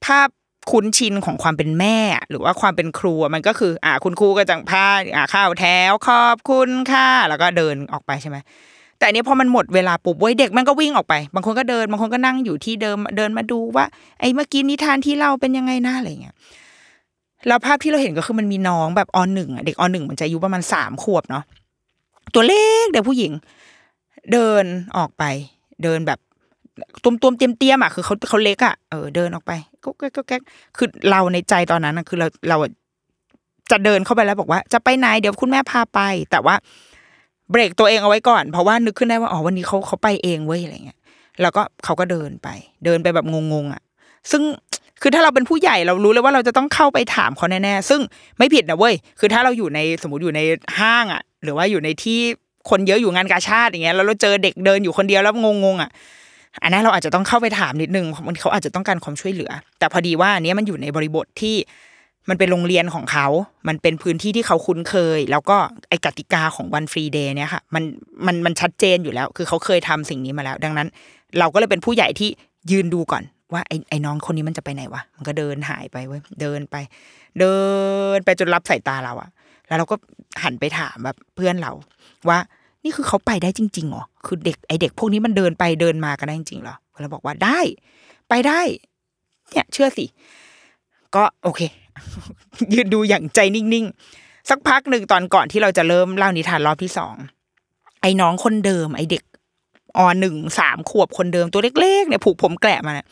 [0.06, 0.28] ภาพ
[0.70, 1.98] คุ้นชินของความเป็นแม่
[2.30, 8.36] หรือว่าความเป็นครูมันก็คือ อ่า คุณครูก็จังพาอ่าข้าวแถวขอบคุณค่ะแล้วก็เดินออกไปใช่ไหม
[8.98, 13.84] แต่อันนี้พอมันหมดเวลาปุ๊บเว้ยเด็กมันก็วิ่งออกไป บางคนก็เดินบางคนก็นั่งอยู่ที่เดิมเดินมาดูว่า
[14.20, 16.34] ไอ้เมื่อกี้นิทานที่เล่าเป็นยังไงนะอะไรเงี้ย
[17.46, 21.44] แล้วภาพที่เราเห็นก็คือมันมีน้องแบบอหนึ่งอะเด็กอหนึ่งมันจะอายุประมาณสามขวบเนาะ
[22.34, 23.32] ตัวเล็กเด็กผู้หญิง
[24.32, 24.64] เดิน
[24.96, 25.24] ออกไป
[25.82, 26.18] เดินแบบ
[27.04, 29.52] ตุ้มตุ้มเตียมเตียมอะคือเขาเขาเล็กอะเออเดินออกไป
[29.84, 30.42] ก็แก๊กก็แก๊ก
[30.76, 32.56] คือเราในใจตอนนั้นนะคือเราเรา
[33.70, 36.54] จะเดินเข้าไปแล้วบอกว่า จะไปไหนเดี๋ยวคุณแม่พาไป แต่ว่า
[37.50, 40.98] เบรกตัวเองเอาไว้ก่อน เพราะว่านึกขึ้นได้ว่าอ๋อวันนี้เขาเขาไปเองเว้ยอะไรเงี้ย
[41.40, 42.48] แล้วก็เขาก็เดินไป
[42.84, 43.82] เดินไปแบบงงๆอะ
[44.30, 44.42] ซึ่ง
[45.06, 48.00] คือถ้าเราเป็นผู้ใหญ่เรารู้เลยว่าเราจะต้องเข้าไปถามเขาแน่ๆซึ่ง
[48.38, 50.40] ไม่ผิดนะเว้ยคือถ้าเราอยู่ในสมมติอยู่ใน
[50.78, 52.18] ห้างอะ หรือว่าอยู่ในที่
[52.70, 55.34] คนเยอะอยู่งานกาชาติอย่างเงี้ยแล้วเราเจอเด็กเดินอยู่คนเดียวแล้ว
[55.64, 55.90] งงๆอะ
[56.62, 61.56] อันนั้นเราอาจจะต้องเข้าไปถามนิดนึงมันเขาอาจจะต้องการความช่วยเหลือ แต่พอดีว่าอันนี้มันอยู่ในบริบทที่
[62.28, 63.26] มันเป็นโรงเรียนของเขา
[63.68, 65.56] มันเป็นพื้นที่ที่เขาคุ้นเคย แล้วก็
[65.88, 67.84] ไอกติกาของวันฟรีเดย์เนี่ยค่ะ มัน
[68.26, 70.88] มัน มันชัดเจนอยู่แล้ว คือเขาเคยทำสิ่งนี้มาแล้ว ดังนั้น
[71.38, 72.28] เราก็เลยเป็นผู้ใหญ่ที่
[72.70, 73.22] ยืนดูก่อน
[73.52, 76.76] ว่าไอ้ไอ้น้องคนนี้มันจะไปไหนวะ มันก็เดินหายไปเว้ย เดินไป
[77.40, 77.56] เดิ
[78.16, 79.30] นไปจนรับสายตาเราอะ
[79.66, 79.96] แล้วเราก็
[80.42, 81.72] หันไปถามแบบเพื่อนเรา
[82.28, 82.38] ว่า
[82.84, 87.60] นี่คือเขาไปได้จริงๆเหรอ คือเด็กไอเด็กพวกนี้มันเดินไปเดินมากันได้จริงๆเหรอเราบอกว่าได้
[88.28, 88.60] ไปได้
[89.50, 90.04] เนี่ยเชื่อสิ
[91.14, 91.60] ก็โอเค
[92.72, 97.14] ยืนดูอย่างใจนิ่งๆ สักพักหนึ่งตอนก่อนที่เราจะเริ่มเล่านิทานรอบที่สอง
[98.00, 99.22] ไอ้น้องคนเดิม ไอ้เด็ก
[99.96, 103.06] อหนึ่งสามขวบคนเดิมตัวเล็กๆเนี่ยผูกผมแกละมานี่ย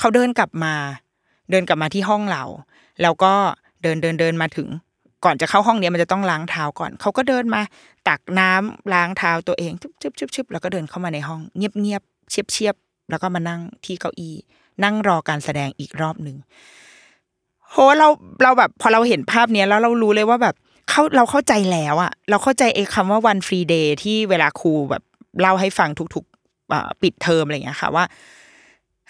[0.00, 0.74] เขาเดินกลับมา
[1.50, 2.44] เดินกลับมาที่ห้องเรา
[3.02, 3.32] แล้วก็
[3.82, 4.68] เดินเดินเดินมาถึง
[5.24, 7.62] ก่อนจะเข้าห้องเนี้ยมันจะต้องล้างเท้าก่อน เขาก็เดินมา
[8.08, 12.74] ตักน้ำล้างเท้าตัวเองชึบชึบชึบชึบแล้วก็เดินเข้ามาในห้อง เงียบเงียบเชียบเชียบ
[13.10, 14.34] แล้วก็มานั่งที่เก้าอี้
[14.84, 16.36] นั่งรอการแสดงอีกรอบหนึ่ง
[17.70, 18.08] โหเรา
[18.42, 20.54] เราแบบพอเราเห็นภาพเนี้ยแล้วเรารู้เลยว่าแบบ
[20.88, 25.02] เขาเราเข้าใจแล้วอะเราเข้าใจไอ้คำว่าวันฟรีเดย์ที่เวลาครูแบบ
[25.40, 28.04] เล่าให้ฟังทุกๆปิดเทอมอะไรอย่างเงี้ยค่ะว่า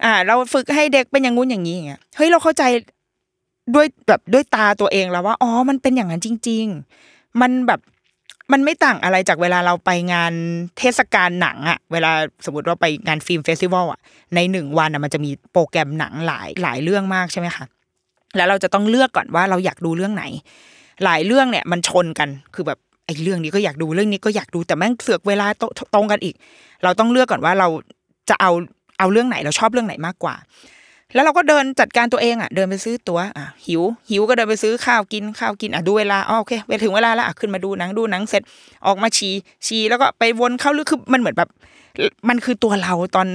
[0.04, 2.62] อ่า เราฝึกให้เด็กเป็นอย่างงู้นอย่างนี้อย่างเงี้ยเฮ้ยเราเข้าใจ
[3.74, 6.64] ด้วยแบบด้วยตาตัวเองแล้วว่าอ๋อมันเป็นอย่างนั้นจริง
[7.02, 7.80] ๆ มันแบบ
[8.52, 10.32] มันไม่ต่างอะไรจากเวลาเราไปงาน
[10.78, 12.12] เทศกาลหนังอะเวลา
[12.44, 14.00] สมมติว่าไปงานฟิล์มเฟสติวัลอะ
[14.34, 17.64] ในหนึ่งวันอะมันจะมีโปรแกรมหนังหลายหลายเรื่องมากใช่ไหมคะ
[18.36, 20.24] แล้วเราจะต้องเลือกก่อนว่าเราอยากดูเรื่องไหน
[21.04, 25.46] หลายเรื่องเนี่ยมันชนกันคือแบบไอ้เรื่องนี้ก็อยากดูเรื่องนี้ก็อยากดูแต่แม่งเสือกเวลา
[25.94, 26.34] ตรงกันอีก
[26.84, 27.68] เราต้องเลือกก่อนว่าเรา
[28.28, 28.50] จะเอา
[29.00, 30.34] เอาเรื่องไหนเราชอบเรื่องไหนมากกว่า
[31.14, 38.42] แล้วเราก็เดินจัดการตัวเองอะ เดินไปซื้อตัวอะหิว หิวก็เดินไปซื้อข้าวกินข้าวกินอะดูเวลาอ๋อโอเคไปถึงเวลาแล้วอะขึ้นมาดูหนังดูหนังเสร็จ
[38.86, 39.34] ออกมาฉี่
[39.66, 41.50] ฉี่แล้วก็ไปวนเข้าลึกคือมันเหมือนแบบ
[42.28, 43.26] มันคือตัวเราตอน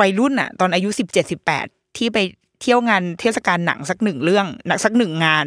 [0.00, 2.18] วัยรุ่นอะ ตอนอายุสิบเจ็ดสิบแปดที่ไป
[2.60, 5.46] เที่ยวงานเทศกาลหนังสักหนึ่งเรื่องหนักสักหนึ่งงาน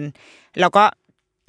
[0.60, 0.84] แล้วก็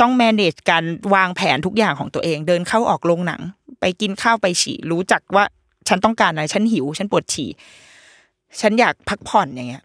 [0.01, 0.85] ต้อง manage การ
[1.15, 3.41] วางแผนทุกอย่างของตัวเอง เดินเข้าออกโรงหนัง
[3.81, 5.45] ไปกินข้าวไปฉี่รู้จักว่า
[5.89, 7.51] ฉันต้องการอะไรฉันหิว ฉันปวดฉี่
[8.61, 9.83] ฉันอยากพักผ่อนอย่างเงี้ย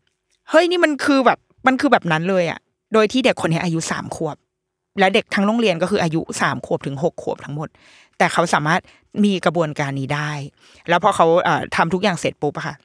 [0.49, 2.59] เฮ้ยนี่มันคือแบบมันคือแบบนั้นเลยอะ
[2.93, 4.37] โดยที่เด็กคนนี้อายุสามขวบ
[4.99, 7.69] และเด็กทั้งโรงเรียนก็คืออายุสามขวบถึงหกขวบทั้งหมด
[8.17, 8.81] แต่เขาสามารถ
[9.23, 10.31] มีกระบวนการนี้ได้
[10.89, 12.75] แล้วพอเขาเอ่อทำทุกอย่างเสร็จปุ๊บอะค่ะ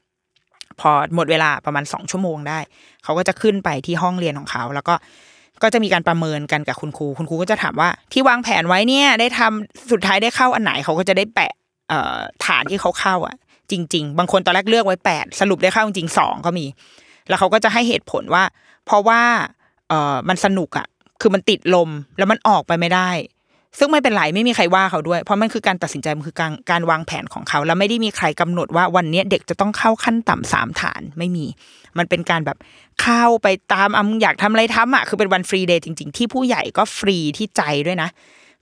[0.80, 2.58] พอหมดเวลาประมาณสองชั่วโมงได้
[3.04, 4.94] เขาก็จะขึ้นไปที่ห้องเรียนของเขา แล้วก็
[5.62, 11.52] ก็จะมีการประเมินกันกับคุณครู คุณครูก็จะถามว่าที่วางแผนไว้เนี่ย ได้ทำสุดท้ายได้เข้าอันไหนเขาก็จะได้แปะ
[11.88, 12.16] เอ่อ
[12.46, 13.36] ฐานที่เขาเข้าอะ
[13.72, 16.66] จริง ๆ บางคนตอนแรกเลือกไว้แปดสรุปได้เข้าจริงสองก็มี
[17.28, 18.44] แล้วเขาก็จะให้เหตุผลว่า
[18.86, 19.20] เพราะว่า
[19.88, 20.86] เออมันสนุกอะ
[21.20, 23.10] คือมันติดลมแล้วมันออกไปไม่ได้
[23.78, 31.46] ซึ่งไม่เป็นไรไม่มีใครว่าเขาด้วย เพราะมันคือการตัดสินใจมันคือการการวางแผนของเขา แล้วไม่ได้มีใครกำหนดว่าวันนี้เด็กจะต้องเข้าขั้นต่ำสามฐานไม่มี
[31.98, 32.58] มันเป็นการแบบ
[33.02, 38.08] เข้าไปตามอะมึงอยากทำอะไรทำอะคือเป็นวันฟรีเดย์จริง ๆ ที่ผู้ใหญ่ก็ฟรีที่ใจด้วยนะ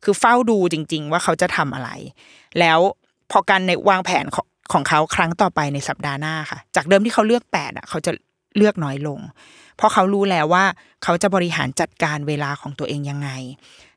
[0.05, 1.91] คือเฝ้าดูจริง ๆ ว่าเขาจะทำอะไร
[2.59, 2.79] แล้ว
[3.31, 4.25] พอการในวางแผน
[4.73, 8.13] ของเขาครั้งต่อไปในสัปดาห์หน้าค่ะ จากเดิมที่เขาเลือกแปดอะเขาจะ
[8.57, 9.19] เลือกน้อยลง
[9.77, 10.65] เพราะเขารู้แล้วว่า
[11.05, 13.31] เขาจะบริหารจัดการเวลาของตัวเองยังไง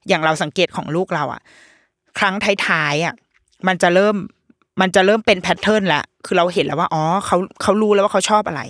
[0.08, 1.42] อย่างเราสังเกตของลูกเราอะ
[2.20, 2.36] ครั้ง
[2.68, 3.16] ท้ายๆอะ
[3.68, 4.16] มันจะเริ่ม
[4.82, 8.62] มันจะเริ่มเป็นแพทเทิร์นละคือเราเห็นแล้วว่าอ๋อเขาเขารู้แล้วว่าเขาชอบอะไร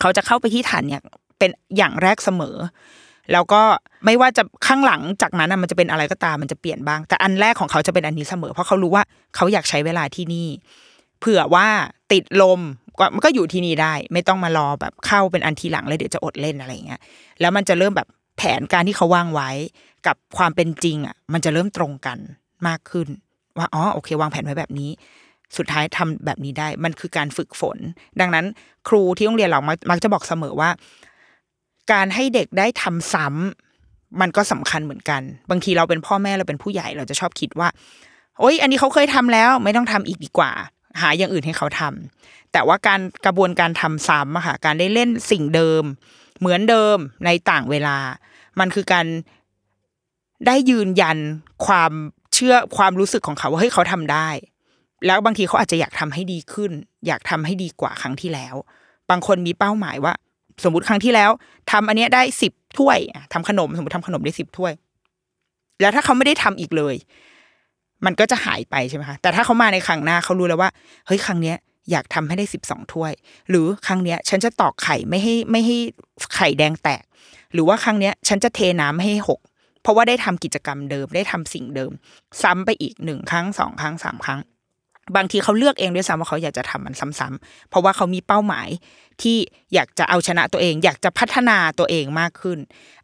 [0.00, 1.02] เขาจะเข้าไปที่ฐานเนี่ย
[1.38, 2.56] เป็นอย่างแรกเสมอ
[3.32, 3.62] แล้วก็
[4.04, 9.02] ไม่ว่าจะข้างหลังจากนั้นมันจะเป็นอะไรก็ตามมันจะเปลี่ยนบ้าง แต่อันแรกของเขาจะเป็นอันนี้เสมอ เพราะเขารู้ว่า
[9.36, 10.48] เขาอยากใช้เวลาที่นี่
[11.26, 11.68] เผื่อว่า
[12.12, 12.60] ติดลม
[12.98, 17.00] ก็มันก็อยู่ที่นี่ได้ ไม่ต้องมารอแบบเข้าเป็นอันทีหลังเลยเดี๋ยวจะอดเล่นอะไรเงี้ย
[17.40, 19.50] แล้วมันจะเริ่มแบบแผนการที่เขาวางไว้
[20.06, 22.18] กับความเป็นจริงอะ มันจะเริ่มตรงกัน
[22.68, 23.08] มากขึ้น
[23.58, 24.90] ว่าอ๋อโอเค วางแผนไว้แบบนี้
[25.56, 27.78] สุดท้ายทำแบบนี้ได้ มันคือการฝึกฝน
[28.20, 28.46] ดังนั้น
[28.88, 30.70] ครูที่โรงเรียนเรามักมักจะบอกเสมอว่า
[31.92, 37.68] การให้เด็กได้ทำซ้ำมันก็สำคัญเหมือนกัน บางทีเราเป็นพ่อแม่เราเป็นผู้ใหญ่เราจะชอบคิดว่า
[38.40, 40.52] โอ๊ยอันนี้เขาเคยทำแล้ว ไม่ต้องทำอีกดีกว่า
[41.00, 45.84] หาอย่างอื่นให้เขาทำแต่ว่าการกระบวนการทำซ้ำอะค่ะการได้เล่นสิ่งเดิม
[46.38, 47.96] เหมือนเดิมในต่างเวลา
[48.60, 49.06] มันคือการ
[50.46, 51.18] ได้ยืนยัน
[51.66, 51.92] ความ
[52.34, 54.28] เชื่อความรู้สึกของเขาว่าเฮ้ยเขาทำได้
[55.06, 56.70] แล้วบางทีเขาอาจจะอยากทำให้ดีขึ้น
[57.06, 58.54] อยากทำให้ดีกว่าครั้งที่แล้ว
[59.10, 60.14] บางคนมีเป้าหมายว่า
[60.64, 61.30] สมมติครั้งที่แล้ว
[61.72, 64.72] ทำอันเนี้ยได้สิบถ้วยอะทำขนมสมมติทำขนมได้สิบถ้วย
[65.80, 66.94] แล้วถ้าเขาไม่ได้ทำอีกเลย
[68.06, 70.70] มันก็จะหายไปใช่ไหมคะแต่ถ้าเขามาในครั้งหน้าเขารู้แล้วว่า
[71.06, 71.56] เฮ้ยครั้งเนี้ย
[71.90, 73.12] อยากทำให้ได้สิบสองถ้วย
[73.50, 75.76] หรือครั้งเนี้ย ฉันจะตอกไข่ไม่ให้ไม่ให้
[76.36, 77.02] ไข่แดงแตก
[77.52, 79.40] หรือว่าครั้งเนี้ย ฉันจะเทน้ำให้หก
[79.82, 81.92] เพราะว่าได้ทำกิจกรรมเดิมได้ทำสิ่งเดิม
[82.42, 84.40] ซ้ำไปอีกหนึ่งครั้งสองครั้งสามครั้ง
[85.16, 88.68] บางทีเขาเลือกเองด้วยซ้ำว่าเขาอยากจะทำมันซ้ำๆเพราะว่าเขามีเป้าหมาย
[89.22, 89.36] ที่
[89.74, 92.58] อยากจะเอาชนะตัวเอง อยากจะพัฒนาตัวเองมากขึ้น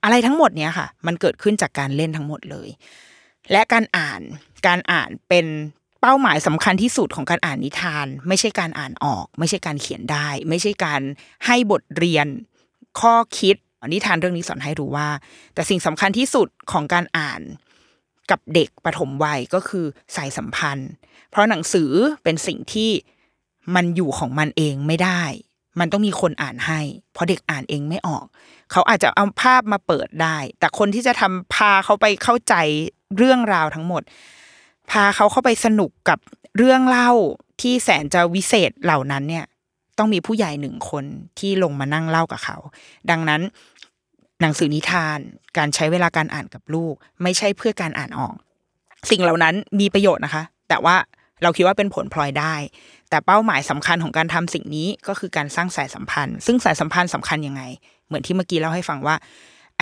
[0.05, 2.69] อะไรทั้งหมดเนี้ยค่ะ มันเกิดขึ้นจากการเล่นทั้งหมดเลย
[3.53, 4.21] และการอ่าน
[4.67, 5.47] การอ่านเป็น
[6.01, 11.01] เป้าหมายสำคัญที่สุดของการอ่านนิทาน ไม่ใช่การอ่านออก ไม่ใช่การเขียนได้ ไม่ใช่การ
[11.47, 12.27] ให้บทเรียน
[13.01, 13.57] ข้อคิด
[13.93, 15.09] นิทานเรื่องนี้สอนให้รู้ว่า
[15.55, 17.41] แต่สิ่งสำคัญที่สุดของการอ่าน
[18.31, 19.85] กับเด็กปฐมวัยก็คือ
[20.17, 20.91] สายสัมพันธ์
[21.31, 21.91] เพราะหนังสือ
[22.23, 22.91] เป็นสิ่งที่
[23.75, 25.23] มันอยู่ของมันเองไม่ได้
[25.81, 26.81] มันต้องมีคนอ่านให้
[27.13, 28.25] เพราะเด็กอ่านเองไม่ออก
[28.73, 32.55] เขาอาจจะเอาภาพมาเปิดได้ แต่คนที่จะทำพาเขาไปเข้าใจ
[33.17, 34.03] เรื่องราวทั้งหมด
[34.91, 36.19] พาเขาเข้าไปสนุกกับ
[36.57, 37.11] เรื่องเล่า
[37.61, 39.45] ที่แสนจะวิเศษเหล่านั้นเนี่ย
[39.99, 41.05] ต้องมีผู้ใหญ่หนึ่งคน
[41.39, 42.57] ที่ลงมานั่งเล่ากับเขา
[43.11, 43.41] ดังนั้น
[44.41, 45.19] หนังสือนิทาน
[45.59, 48.35] การใช้เวลาการอ่านกับลูก ไม่ใช่เพื่อการอ่านออก
[49.11, 50.97] สิ่งเหล่านั้นมีประโยชน์นะคะ แต่ว่า
[51.43, 52.55] เราคิดว่าเป็นผลพลอยได้
[53.11, 57.63] แต่เป้าหมายสำคัญของการทำสิ่งนี้ก็คือการสร้างสายสัมพันธ์ ซึ่งสายสัมพันธ์สำคัญยังไง
[58.07, 59.17] เหมือนที่เมื่อกี้เล่าให้ฟังว่า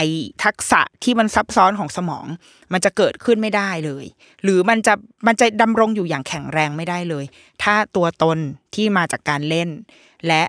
[0.01, 0.11] ไอ้
[0.45, 2.27] ทักษะที่มันซับซ้อนของสมอง
[2.73, 4.05] มันจะเกิดขึ้นไม่ได้เลย
[4.43, 4.95] หรือมันจะ
[5.27, 7.25] มันจะดำรงอยู่อย่างแข็งแรงไม่ได้เลย
[7.63, 8.39] ถ้าตัวตน
[8.75, 9.69] ที่มาจากการเล่น
[10.27, 10.43] และ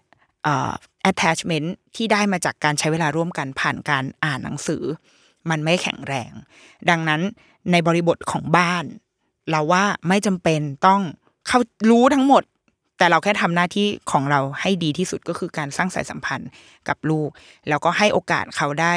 [1.12, 4.84] attachment ที่ได้มาจากการใช้เวลาร่วมกันผ่านการอ่านหนังสือ
[5.50, 6.32] มันไม่แข็งแรง
[6.90, 7.22] ดังนั้น
[7.72, 8.86] ในบริบทของบ้าน
[9.50, 11.02] เราว่าไม่จำเป็นต้อง
[11.48, 12.44] เข้ารู้ทั้งหมด
[12.98, 16.50] แต่เราแค่ทำหน้าที่ของเราให้ดีที่สุดก็คือการสร้างสายสัมพันธ์
[16.88, 17.30] กับลูก
[17.70, 18.96] แล้วก็ให้โอกาสเขาได้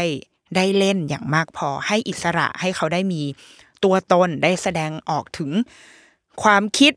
[0.57, 3.23] ได้เล่นอย่างมากพอให้อิสระให้เขาได้มี
[3.85, 5.51] ตัวตนได้แสดงออกถึง
[6.43, 6.93] ความคิด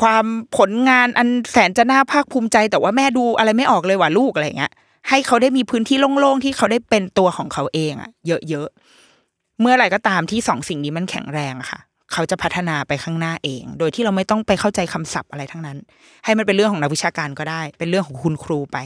[0.00, 0.24] ความ
[0.56, 4.72] ผลงานอันแสนจะน่าภาคภูมิใจ แต่ว่าแม่ดูอะไรไม่ออกเลยว่าลูกอะไรเงี้ย
[5.08, 11.80] ให้เขาได้มีพื้นที่โล่งๆที่เขาได้เป็นตัวของเขาเองอะเยอะๆเมื่อไหร่ก็ตามที่สองสิ่งนี้มันแข็งแรงอะค่ะ
[12.12, 15.78] เขาจะพัฒนาไปข้างหน้าเอง โดยที่เราไม่ต้องไปเข้าใจคำศัพท์อะไรทั้งนั้น
[16.24, 18.76] ให้มันเป็นเรื่องของนักวิชาการก็ได้ เป็นเรื่องของคุณครูไป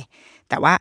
[0.48, 0.74] แต่ว่า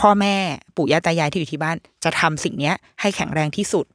[0.00, 0.34] พ่อแม่
[0.76, 3.86] ปู่ย่าตายายที่อยู่ที่บ้าน จะทำสิ่งเนี้ย ให้แข็งแรงที่สุด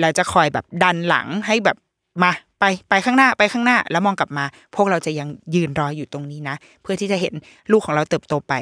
[0.00, 1.76] แล้วจะคอยแบบดันหลังให้แบบ
[2.22, 4.44] มาไปไปข้างหน้าไปข้างหน้า แล้วมองกลับมา
[4.74, 7.34] พวกเราจะยังยืนรออยู่ตรงนี้นะ เพื่อที่จะเห็น
[7.70, 8.52] ลูกของเราเติบโตไป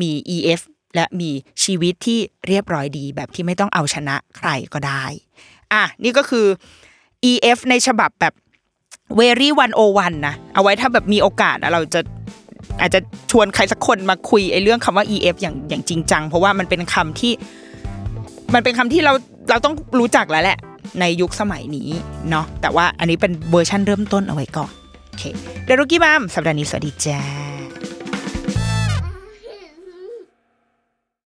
[0.00, 0.60] มี EF
[0.94, 1.30] และมี
[1.64, 2.18] ชีวิตที่
[2.48, 5.04] เรียบร้อยดีแบบที่ไม่ต้องเอาชนะใครก็ได้
[5.72, 6.46] อะ นี่ก็คือ
[7.30, 8.34] EF ในฉบับแบบ
[9.18, 12.00] very one o one นะ เอาไว้ถ้าแบบมีโอกาสเราจะ
[12.80, 13.00] อาจจะ
[13.30, 17.32] ชวนใครสักคนมาคุยไอ้เรื่องคำว่า EF อย่างอย่างจริงจัง เพราะว่ามันเป็นคำที่
[18.54, 19.12] มันเป็นคำที่เรา
[19.50, 20.58] เราต้องรู้จักแล้วแหละ
[21.00, 21.88] ในยุคสมัยนี้
[22.30, 24.72] เนาะแต่ว่าอันนี้เป็นเวอร์ชั่นเริ่มต้นเอาไว้ก่อน
[25.08, 25.22] โอเค
[25.64, 27.57] เดรุกี้บามสัปดาห์นี้สวัสดีจ้า